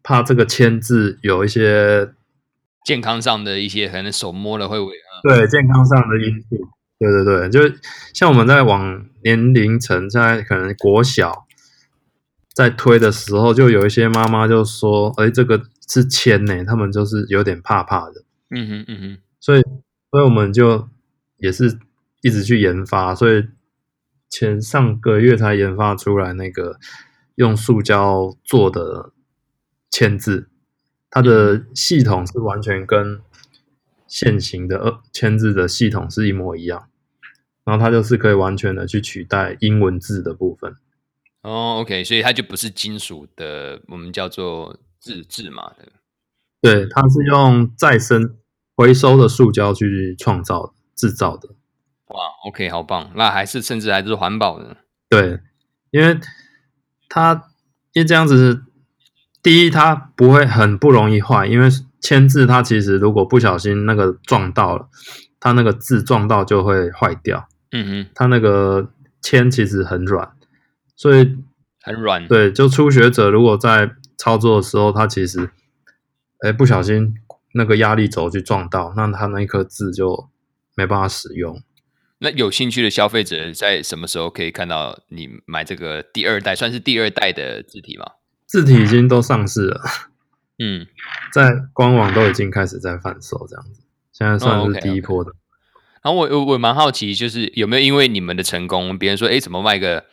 [0.00, 2.14] 怕这个签字有一些
[2.82, 6.66] 健康上的一些可能手摸了会违啊，对健康上的因素，
[6.98, 7.76] 对对对，就
[8.14, 11.46] 像我们在往年龄层在可能国小
[12.54, 18.24] 在推的时候，就有一些妈妈就说：“哎，这个是签呢。”他们就是有点怕怕的。
[18.48, 19.62] 嗯哼嗯哼，所以
[20.10, 20.88] 所以我们就
[21.36, 21.78] 也是
[22.22, 23.44] 一直去研发，所以
[24.28, 26.78] 前上个月才研发出来那个
[27.34, 29.12] 用塑胶做的。
[29.90, 30.50] 签字，
[31.10, 33.20] 它的系统是完全跟
[34.06, 36.88] 现行的呃签字的系统是一模一样，
[37.64, 40.76] 然后它就是可以完全的去取代英文字的部分。
[41.40, 45.88] 哦，OK，所以它就不是金属的，我们叫做自制嘛的。
[46.60, 48.36] 对，它是用再生
[48.76, 51.48] 回收的塑胶去创造制造的。
[52.10, 54.76] 哇，OK，好棒，那还是甚至还是环保的。
[55.08, 55.40] 对，
[55.90, 56.18] 因为
[57.08, 57.48] 它
[57.92, 58.64] 因为这样子。
[59.40, 61.68] 第一，它不会很不容易坏，因为
[62.00, 64.88] 签字它其实如果不小心那个撞到了，
[65.38, 67.48] 它那个字撞到就会坏掉。
[67.70, 68.90] 嗯哼，它那个
[69.22, 70.32] 铅其实很软，
[70.96, 71.38] 所以
[71.80, 72.26] 很软。
[72.26, 75.48] 对，就初学者如果在操作的时候，他其实
[76.40, 77.14] 哎不小心
[77.54, 80.28] 那个压力轴去撞到，那他那一颗字就
[80.74, 81.62] 没办法使用。
[82.20, 88.04] 那有兴趣的消费者在什么时候可以看到你买这个第二代，算是第二代的字体吗？
[88.46, 89.80] 字体已经都上市了，
[90.58, 90.86] 嗯，
[91.32, 95.30] 在官网都已经开始在贩售，这样子，现在算是第一波的。
[95.30, 95.38] 哦 okay, okay.
[96.00, 100.06] 然后我我我蛮好奇，就是有没有因为你们的成功，别人说，哎，怎么卖个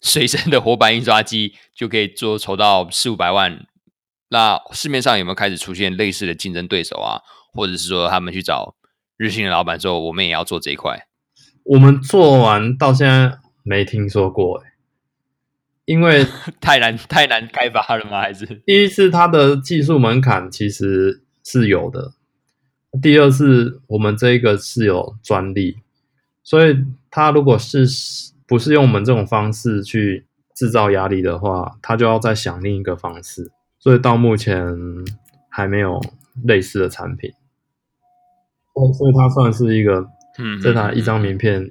[0.00, 3.66] 随身的活版印刷机就可以做筹到四五百万？
[4.28, 7.20] 那市面上有没有开始出现类似的竞争对手啊？
[7.52, 8.76] 或者是说他们去找
[9.16, 11.06] 日新的老板说，我们也要做这一块？
[11.64, 14.72] 我们做完到现在没听说过，哎。
[15.84, 16.24] 因为
[16.60, 18.20] 太难太难开发了吗？
[18.20, 22.12] 还是第一是它的技术门槛其实是有的，
[23.02, 25.78] 第二是我们这个是有专利，
[26.44, 27.84] 所以它如果是
[28.46, 33.50] 不是用我们这种方式去制造压力的话，它就要再想另一个方式，
[33.80, 34.64] 所以到目前
[35.48, 36.00] 还没有
[36.44, 37.32] 类似的产品。
[38.96, 40.06] 所以它算是一个，
[40.38, 41.70] 嗯，在他一张名片，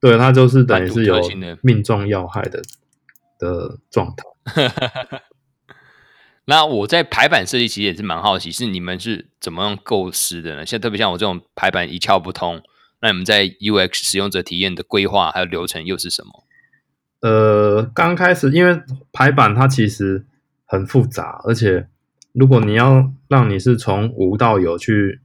[0.00, 1.20] 对，他就是等于是有
[1.62, 2.62] 命中要害的。
[3.38, 4.70] 的状态。
[6.44, 10.66] 那我在排版设计其实也是蛮好奇，是你们是怎么样构思的呢？
[10.66, 12.60] 像特别像我这种排版一窍不通，
[13.00, 16.44] 那你们在 UX 使用者体验的规划还有流程又是什么？
[17.22, 20.26] 呃，刚开始因为排版它其实
[20.66, 21.88] 很复杂，而且
[22.34, 25.20] 如果你要让你是从无到有去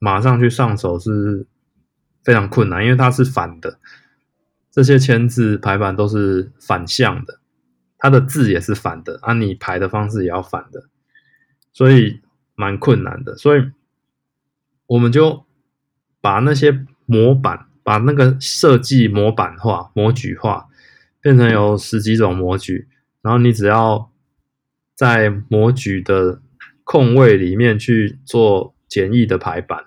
[0.00, 1.46] 马上去上手是
[2.24, 3.78] 非常困难，因为它是反的，
[4.70, 7.40] 这些签字排版都是反向的。
[8.02, 10.88] 它的字也是反的，啊，你排的方式也要反的，
[11.70, 12.22] 所以
[12.54, 13.70] 蛮困难的，所以
[14.86, 15.44] 我们就
[16.22, 20.68] 把那些模板，把那个设计模板化、模具化，
[21.20, 22.88] 变成有十几种模具，
[23.20, 24.10] 然后你只要
[24.94, 26.40] 在模具的
[26.84, 29.84] 空位里面去做简易的排版，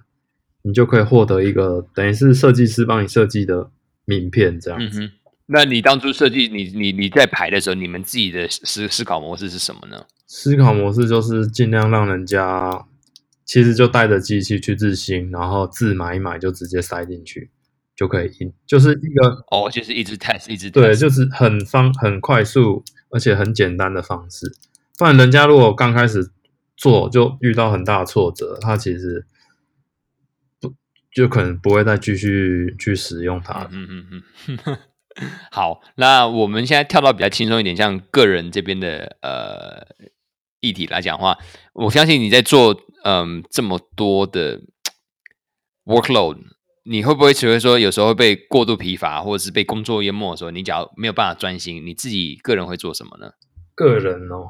[0.63, 3.69] 你就可以获得一个等于是设计师帮你设计的
[4.05, 5.03] 名片这样子。
[5.03, 5.11] 嗯
[5.45, 10.05] 那你当初设计你你你在排的时候，你们自己的思思考模式是什么呢？
[10.25, 12.85] 思考模式就是尽量让人家
[13.43, 17.51] 其实就带着机器去自新，然后字买一买就直接塞进去
[17.93, 24.49] 就可以印，就是一个哦，就是一直 test 一直 test 对，就是很方很快速而且很简单的方式。
[24.97, 26.31] 不然人家如果刚开始
[26.77, 29.32] 做就遇到很大的挫折，他其实不
[31.15, 33.67] 就可能不会再继续去使用它。
[33.71, 34.23] 嗯嗯嗯。
[34.65, 34.77] 嗯
[35.51, 39.85] 好，那我们现在跳到比较轻松一点，像个人这边的呃
[40.59, 41.37] 议题来讲的话，
[41.73, 44.59] 我相信你在做嗯、呃、这么多的
[45.85, 46.39] workload，
[46.83, 53.33] 你会不会觉得说有时候会被过度疲乏，或者是被工作淹没的时候，你假如没有办法专心，你自己个人会做什么呢？
[53.75, 54.49] 个人哦。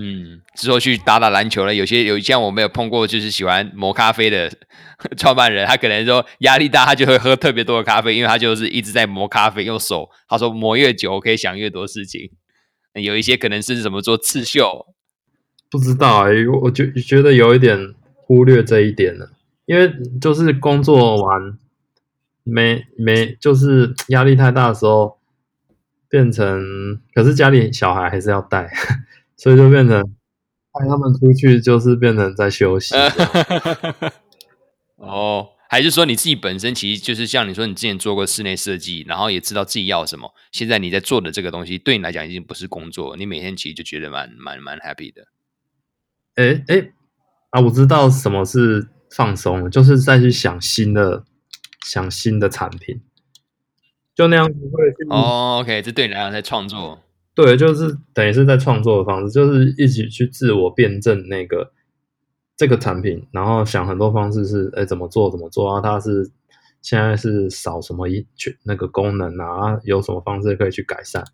[0.00, 1.74] 嗯，之后去打打篮球了。
[1.74, 4.48] 有些有像我没有碰过，就是喜欢磨咖啡的
[5.18, 10.08] 创办人，他可能说压力大，他就会喝特别多的咖啡，因为他就是一直在磨咖啡，用手。
[10.28, 12.30] 他说磨越久，可以想越多事情。
[12.94, 14.86] 有一些可能是怎么做刺绣，
[15.68, 19.32] 不知道哎、欸，我就觉得有一点忽略这一点了，
[19.66, 21.58] 因为就是工作完
[22.44, 25.18] 没没就是压力太大的时候，
[26.08, 28.70] 变成可是家里小孩还是要带。
[29.38, 32.94] 所以就变成带他们出去，就是变成在休息。
[34.96, 40.34] 哦，还是说你自己本身其实就是像你说，你之前做过室内设计，然后也知道自己要什么。
[40.50, 45.22] 现在你在做的这个东西，对你来讲已经不是工作，你每天其实就觉得蛮蛮蛮 happy 的。
[46.34, 46.90] 哎哎
[47.50, 51.24] 啊，我知道什么是放松，就是再去想新的
[51.86, 53.00] 想新的产品，
[54.14, 55.16] 就那样子会。
[55.16, 57.04] 哦，OK，这对你来讲在创作。
[57.40, 61.70] 对，就是等于是在创作的方式，就是一起去自我辩证那个
[62.56, 65.80] 这个产品，然后想很多方式是，哎，怎么做怎么做啊？
[65.80, 66.28] 它是
[66.82, 69.78] 现在是少什么一去那个功能啊？
[69.84, 71.24] 有什么方式可以去改善？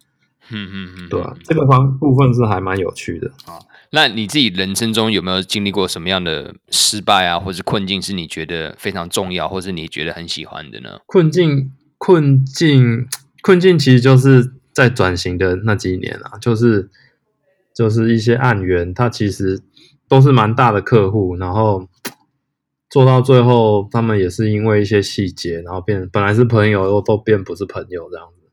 [0.50, 3.56] 嗯嗯嗯，对啊，这个方部分是还蛮有趣的啊。
[3.88, 10.98] 那你自己人生中有没有经历过什么样的失败啊，或是困境，是你觉得非常重要，或是你觉得很喜欢的呢？
[11.06, 13.06] 困境，困境，
[13.40, 14.52] 困境，其实就是。
[14.74, 16.90] 在转型的那几年啊，就是
[17.72, 19.62] 就是一些案源，他其实
[20.08, 21.88] 都是蛮大的客户，然后
[22.90, 28.50] 做到最后，他们也是因为一些细节，然后变本来是朋友，又都变不是朋友这样子，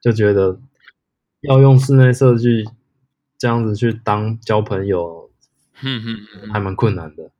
[0.00, 0.60] 就觉得
[1.40, 2.64] 要用室内设计
[3.36, 5.30] 这样子去当交朋友，
[5.74, 7.30] 哼哼，还蛮困难的，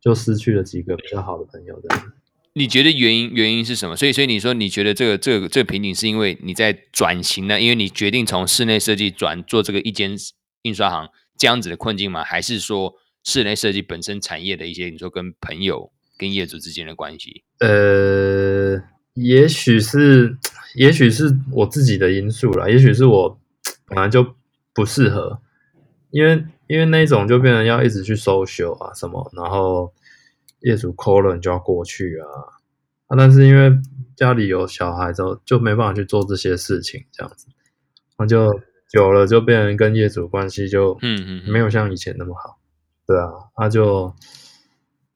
[0.00, 2.13] 就失去了几个比较好的朋友这样子。
[2.56, 3.96] 你觉得原因原因是什么？
[3.96, 7.60] 所以所以你说你觉得这个这个这个瓶颈是因为你在转型呢？
[7.60, 10.16] 因为你决定从室内设计转做这个一间
[10.62, 12.22] 印刷行这样子的困境吗？
[12.22, 12.94] 还是说
[13.24, 17.42] 室内设计本身产业的一些你说跟朋友跟业主之间的关系？
[17.58, 18.80] 呃，
[19.14, 20.38] 也许是
[20.76, 23.36] 也许是我自己的因素啦，也许是我
[23.86, 24.36] 本来就
[24.72, 25.40] 不适合，
[26.12, 29.92] 因为因为那种就变成要一直去收修啊什么，然后。
[30.64, 32.26] 业主 call 了，你就要过去啊，
[33.06, 33.16] 啊！
[33.16, 33.70] 但是因为
[34.16, 37.46] 家里有小孩之后，就没办法去做这些事情，这样子，
[38.18, 38.50] 那就
[38.90, 42.58] 久了就变成跟业主关系就嗯嗯没有像以前那么好，
[43.06, 44.14] 对啊，他就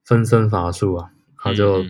[0.04, 1.82] 分身乏术啊，他就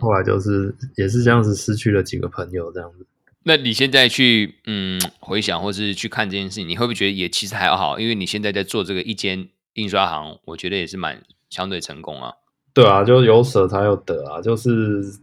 [0.00, 3.06] 后来就是也是这样子失去了几个朋友这样子。
[3.42, 7.98] 那你现在去嗯回想或是去看这件事情，你会不会觉得也其实还好？
[7.98, 12.34] 因为你现在在做这个一间印刷行，我觉得也是蛮相对成功啊。
[12.74, 15.18] 对啊，就有舍才有得啊，就是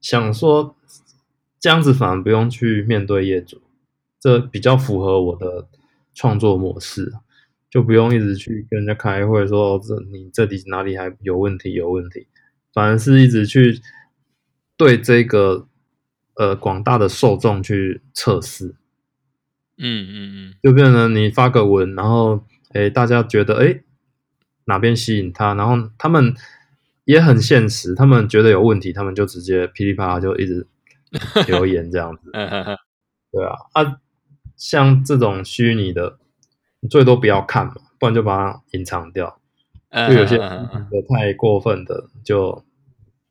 [0.00, 0.74] 想说
[1.60, 3.60] 这样子反而不用去面对业主，
[4.18, 5.68] 这比较符合我的
[6.14, 7.12] 创作模式，
[7.68, 12.28] 就不用一直去跟人家开会说这你这里哪里还有问题有问题，
[12.72, 13.78] 反而是一直去
[14.78, 15.68] 对这个
[16.36, 18.74] 呃广大的受众去测试，
[19.76, 22.42] 嗯嗯嗯，就变成你发个文，然后
[22.72, 23.82] 诶大家觉得诶
[24.64, 26.34] 哪边吸引他，然后他们。
[27.06, 30.66] 也很现实，他们觉得有问题，他们就直接噼里啪啦就一直
[31.46, 32.30] 留言这样子。
[32.32, 33.96] 对啊，啊，
[34.56, 36.18] 像这种虚拟的，
[36.80, 39.40] 你最多不要看嘛，不然就把它隐藏掉。
[40.08, 42.64] 就有些太过分的，就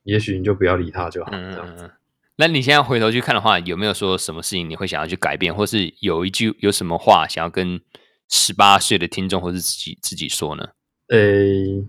[0.03, 1.31] 也许你就不要理他就好。
[1.31, 1.91] 这样子。
[2.37, 7.81] 那你现在回头去看的话，有没有说什么事情你会想要去改变，或是有一句有什么话想要跟
[8.29, 10.69] 十八岁的听众或是自己自己说呢？
[11.09, 11.85] 诶。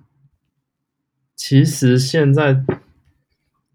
[1.36, 2.64] 其实现在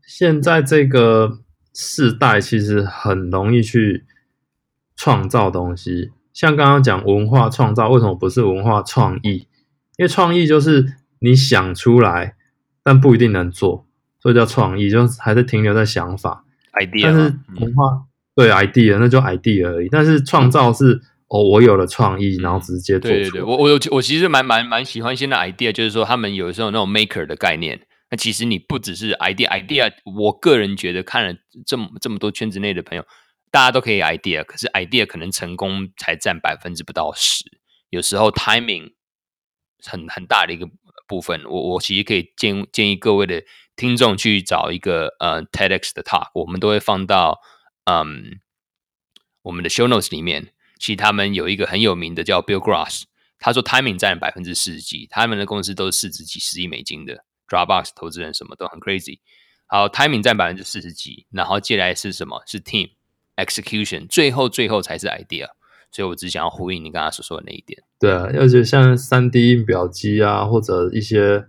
[0.05, 1.39] 现在这个
[1.73, 4.05] 世代其实很容易去
[4.95, 9.47] 创造东西，像刚刚讲文化创造，为什么不是文化创意？
[9.97, 12.35] 因为创意就是你想出来，
[12.83, 13.85] 但不一定能做，
[14.19, 16.43] 所以叫创意，就还是停留在想法
[16.73, 17.03] idea。
[17.03, 17.21] 但是
[17.59, 18.03] 文化、嗯、
[18.35, 19.89] 对 idea，那就 idea 而已。
[19.89, 21.01] 但是创造是、嗯、
[21.31, 23.21] 哦，我有了创意，然后直接做出来。
[23.21, 27.87] 对对对，我我我其实蛮蛮蛮喜欢现在 idea，就是说他们有时候那种 maker 的概念。
[28.09, 31.33] 那其实你不只是 idea，idea，我个人觉得看了
[31.65, 33.05] 这么这么多圈子内的朋友，
[33.49, 37.45] 大家都可以 idea，可是 idea 可能成功才占百分之不到十，
[37.89, 38.93] 有时候 timing。
[39.83, 40.69] 很很大的一个
[41.07, 43.41] 部分，我我其实可以建建议各位的
[43.75, 47.39] 听众去找一个呃 TEDx 的 talk，我们都会放到
[47.85, 48.39] 嗯
[49.41, 50.53] 我们的 show notes 里面。
[50.81, 53.03] 其实他们有一个很有名的叫 Bill Gross，
[53.37, 59.19] 他说 timing 占了百分之四十几，他们的公司都是市值几十亿美金的，Dropbox 投资人什么都很 crazy。
[59.67, 62.41] 好，timing 占百分之四十几，然后接下来是什么？
[62.47, 62.89] 是 team
[63.35, 65.45] execution，最后最后才是 idea。
[65.91, 67.83] 所以我只想要呼应你刚刚所说的那一点。
[67.99, 71.45] 对啊，而且像三 D 印表机啊，或者一些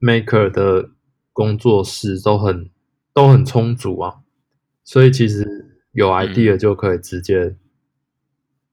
[0.00, 0.90] maker 的
[1.32, 2.70] 工作室都很
[3.14, 4.16] 都很充足啊，
[4.82, 5.46] 所以其实
[5.92, 7.54] 有 idea 就可以直接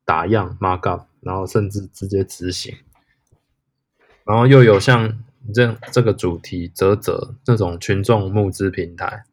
[0.10, 2.76] 打样 mark up，然后甚至直接执行。
[4.24, 9.26] 然后又有像这这个主题泽泽这种群众募资平台，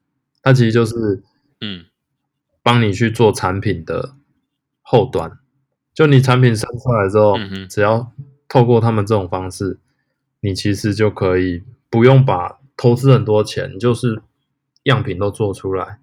[0.43, 1.23] 它其实就是
[1.63, 1.87] 嗯，
[2.63, 4.15] 帮你去做产品的。
[4.89, 5.41] 后端，
[5.93, 8.13] 就你产品生出来之后，嗯、只要
[8.49, 9.81] 透过他们这种方式，
[10.39, 14.23] 你其实就可以不用把投资很多钱，就是
[14.85, 15.99] 样品都做出来，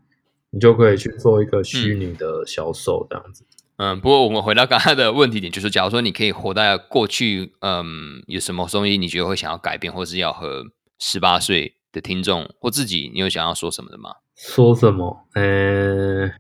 [0.50, 3.46] 你就可以去做一个虚拟的销售这样子。
[3.48, 3.53] 嗯，
[4.02, 10.66] 不过我们回到刚才的问题点，就是假如说你可以活在过去，嗯，有什么东西你觉得会想要改变，或是要和
[11.00, 14.12] 十八岁的听众或自己，你有想要说什么的吗？
[14.36, 15.28] 说什么？
[15.36, 16.32] 嗯。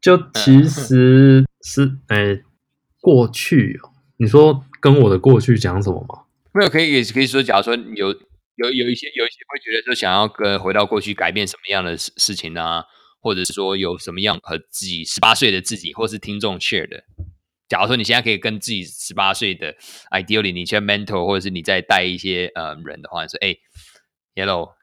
[0.00, 2.42] 就其实是哎、欸，
[3.00, 6.22] 过去哦，你说跟我的过去讲什么吗？
[6.54, 12.84] 没有，可以也可以说，假如说有有有一些有一些会觉得说想要跟回到过去改变什么样的事事情啊，
[13.20, 17.04] 或者说有什么样和自己十八岁的自己，或是听众 share 的。
[17.68, 19.74] 假如说你现在可以跟自己十八岁的
[20.10, 23.56] ideally 你现在 mentor 或者是你在带一些呃人的话，说哎
[24.34, 24.78] ，Yellow。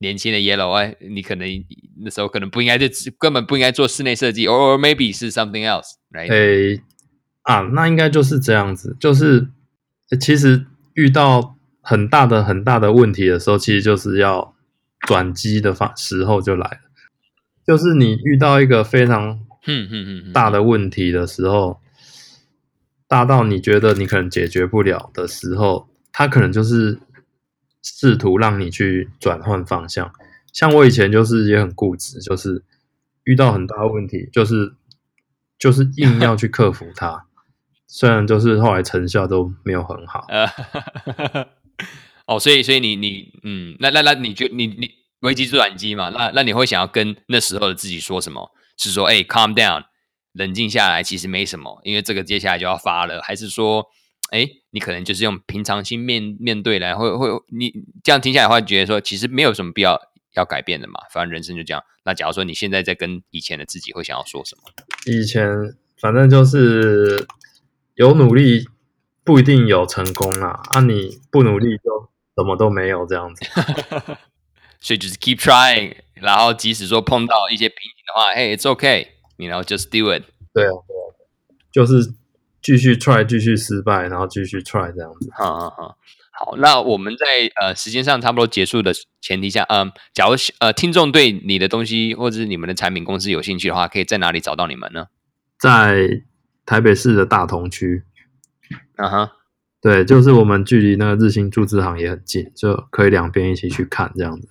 [0.00, 1.48] 年轻的 Yellow，哎，你可能
[2.04, 2.86] 那时候可能不应该就
[3.18, 6.30] 根本不应该做室内设计，or maybe 是 something else，right？
[6.30, 6.80] 哎，
[7.42, 9.48] 啊，那应该就是这样子，就是
[10.20, 10.64] 其实
[10.94, 14.54] 遇到很大的很大的问题的时候，其实就是要
[15.00, 16.80] 转机的方时候就来了，
[17.68, 19.38] 就是你遇到一个非常
[20.32, 21.80] 大的问题的时候，
[23.06, 26.98] 大到你觉得你可能解决不了的时候，他可能就是。
[27.80, 30.12] 试图让你去转换方向，
[30.52, 32.62] 像我以前就是也很固执，就是
[33.22, 34.74] 遇到很大问题，就是
[35.58, 37.24] 就是硬要去克服它，
[37.86, 40.26] 虽然就是后来成效都没有很好。
[42.26, 44.90] 哦，所以所以你你嗯，那那那你就你你
[45.20, 48.50] 危机转机嘛，那那你会想要跟那时候的自己说什么？
[48.76, 49.84] 是说哎，calm down，
[50.32, 53.86] 冷静下来，其实没什么，因为这个接下来就要发了，还是说？
[54.30, 57.72] 哎，你可能就是用平常心面面对来，会会你
[58.04, 59.98] 这样听下来的话，觉得说其实没有什么必要
[60.34, 61.82] 要改变的嘛，反正人生就这样。
[62.04, 64.64] 那假如说你现在在跟以前的自己会想要说什么？
[65.06, 65.48] 以前
[65.98, 67.26] 反正就是
[67.94, 68.68] 有努力
[69.24, 73.46] 不一定有成功啦，啊，你不努力就什么都没有这样子。
[74.80, 80.24] 所以就是 keep trying，然后即使说碰到一些瓶颈的话，嘿，it's okay，you know just do it。
[80.52, 81.14] 对啊，对啊，
[81.72, 82.14] 就是。
[82.60, 85.30] 继续 try，继续失败，然后继续 try 这样子。
[85.32, 85.96] 好好好，
[86.32, 95.06] 好，那我们在呃时间上差不多结束的前提下，嗯，假如呃听众对你的东西或者是你们的产品公司有兴趣的话，可以在哪里找到你们呢？
[95.58, 96.24] 在
[96.66, 98.02] 台北市的大同区。
[98.96, 99.30] 嗯哼，
[99.80, 104.48] 对，就是我们距离那个日新注资行也很近，就可以两边一起去看这样子。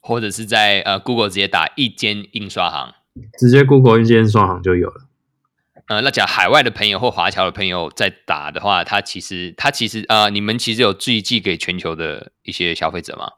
[0.00, 2.94] 或者是在呃 Google 直接打一间印刷行，
[3.38, 5.04] 直接 Google 一间印刷行就有了。
[5.88, 13.32] 呃，那讲海外的朋友或华侨的朋友在打的话，他其实他其实呃，你们其实有寄寄给全球的一些消费者吗？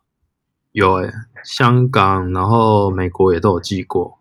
[0.72, 1.12] 有诶、欸，
[1.44, 4.18] 香港，然后美国也都有寄过。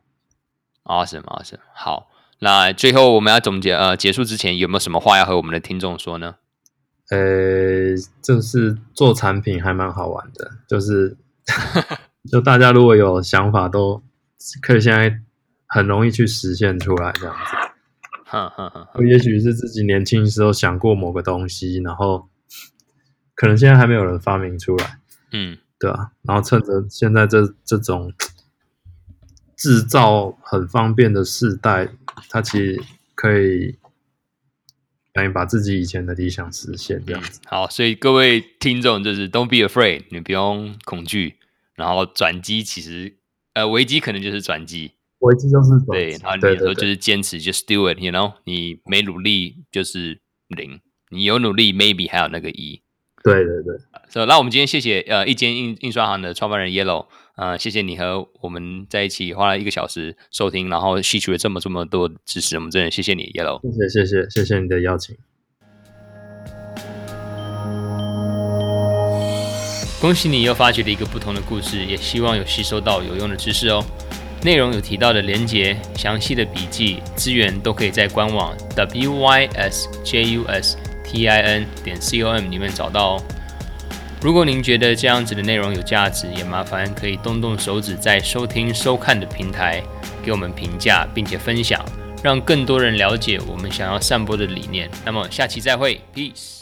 [0.83, 2.09] Awesome，Awesome，好，
[2.39, 6.35] 那最后我们要总结呃，结束之前有没有什么话要和我们的听众说呢？
[7.09, 11.17] 呃、欸，就是做产品还蛮好玩的，就是
[12.31, 14.03] 就大家如果有想法，都
[14.61, 15.21] 可以现在
[15.67, 17.55] 很容易去实现出来这样子。
[18.25, 22.29] 哈哈哈，也许是自己年轻时候想过某个东西，然后
[23.33, 24.99] 可能现在还没有人发明出来，
[25.31, 28.13] 嗯，对啊，然后趁着现在这这种
[29.55, 31.89] 制造很方便的时代，
[32.29, 32.79] 他其实
[33.15, 33.79] 可以
[35.11, 37.39] 等于把自己以前的理想实现这样子。
[37.45, 41.38] 嗯、好，所以各位听众就是 Don't be afraid，你不用恐惧。
[41.79, 43.17] 然后转机其实
[43.53, 45.85] 呃危机可能就是转机，危机就是转机。
[45.87, 50.19] 对，然后你说就是坚持，just do it，you know，你没努力就是
[50.49, 52.81] 零，你有努力 maybe 还有那个一。
[53.21, 53.77] 对对对，
[54.07, 65.17] 所以那我们今天谢谢呃一间印印刷行的创办人 Yellow，呃谢谢你和我们在一起花了一个小时收听，然后吸取了这么这么多知识，我们真的谢谢你 Yellow，谢谢谢谢谢谢你的邀请。
[69.99, 73.83] 恭喜你又发掘了一个不同的故事，也希望有吸收到有用的知识哦。
[74.41, 83.23] 内容有提到的连结、详细的笔记、资源都可以在官网 w y s j u s t i n 点 c o m 里面找到哦。
[84.21, 89.83] 如果您觉得这样子的内容有价值，也麻烦可以动动手指在收听收看的平台
[90.23, 91.83] 给我们评价，并且分享，
[92.23, 94.89] 让更多人了解我们想要散播的理念。
[95.03, 96.58] 那么下期再会，Peace。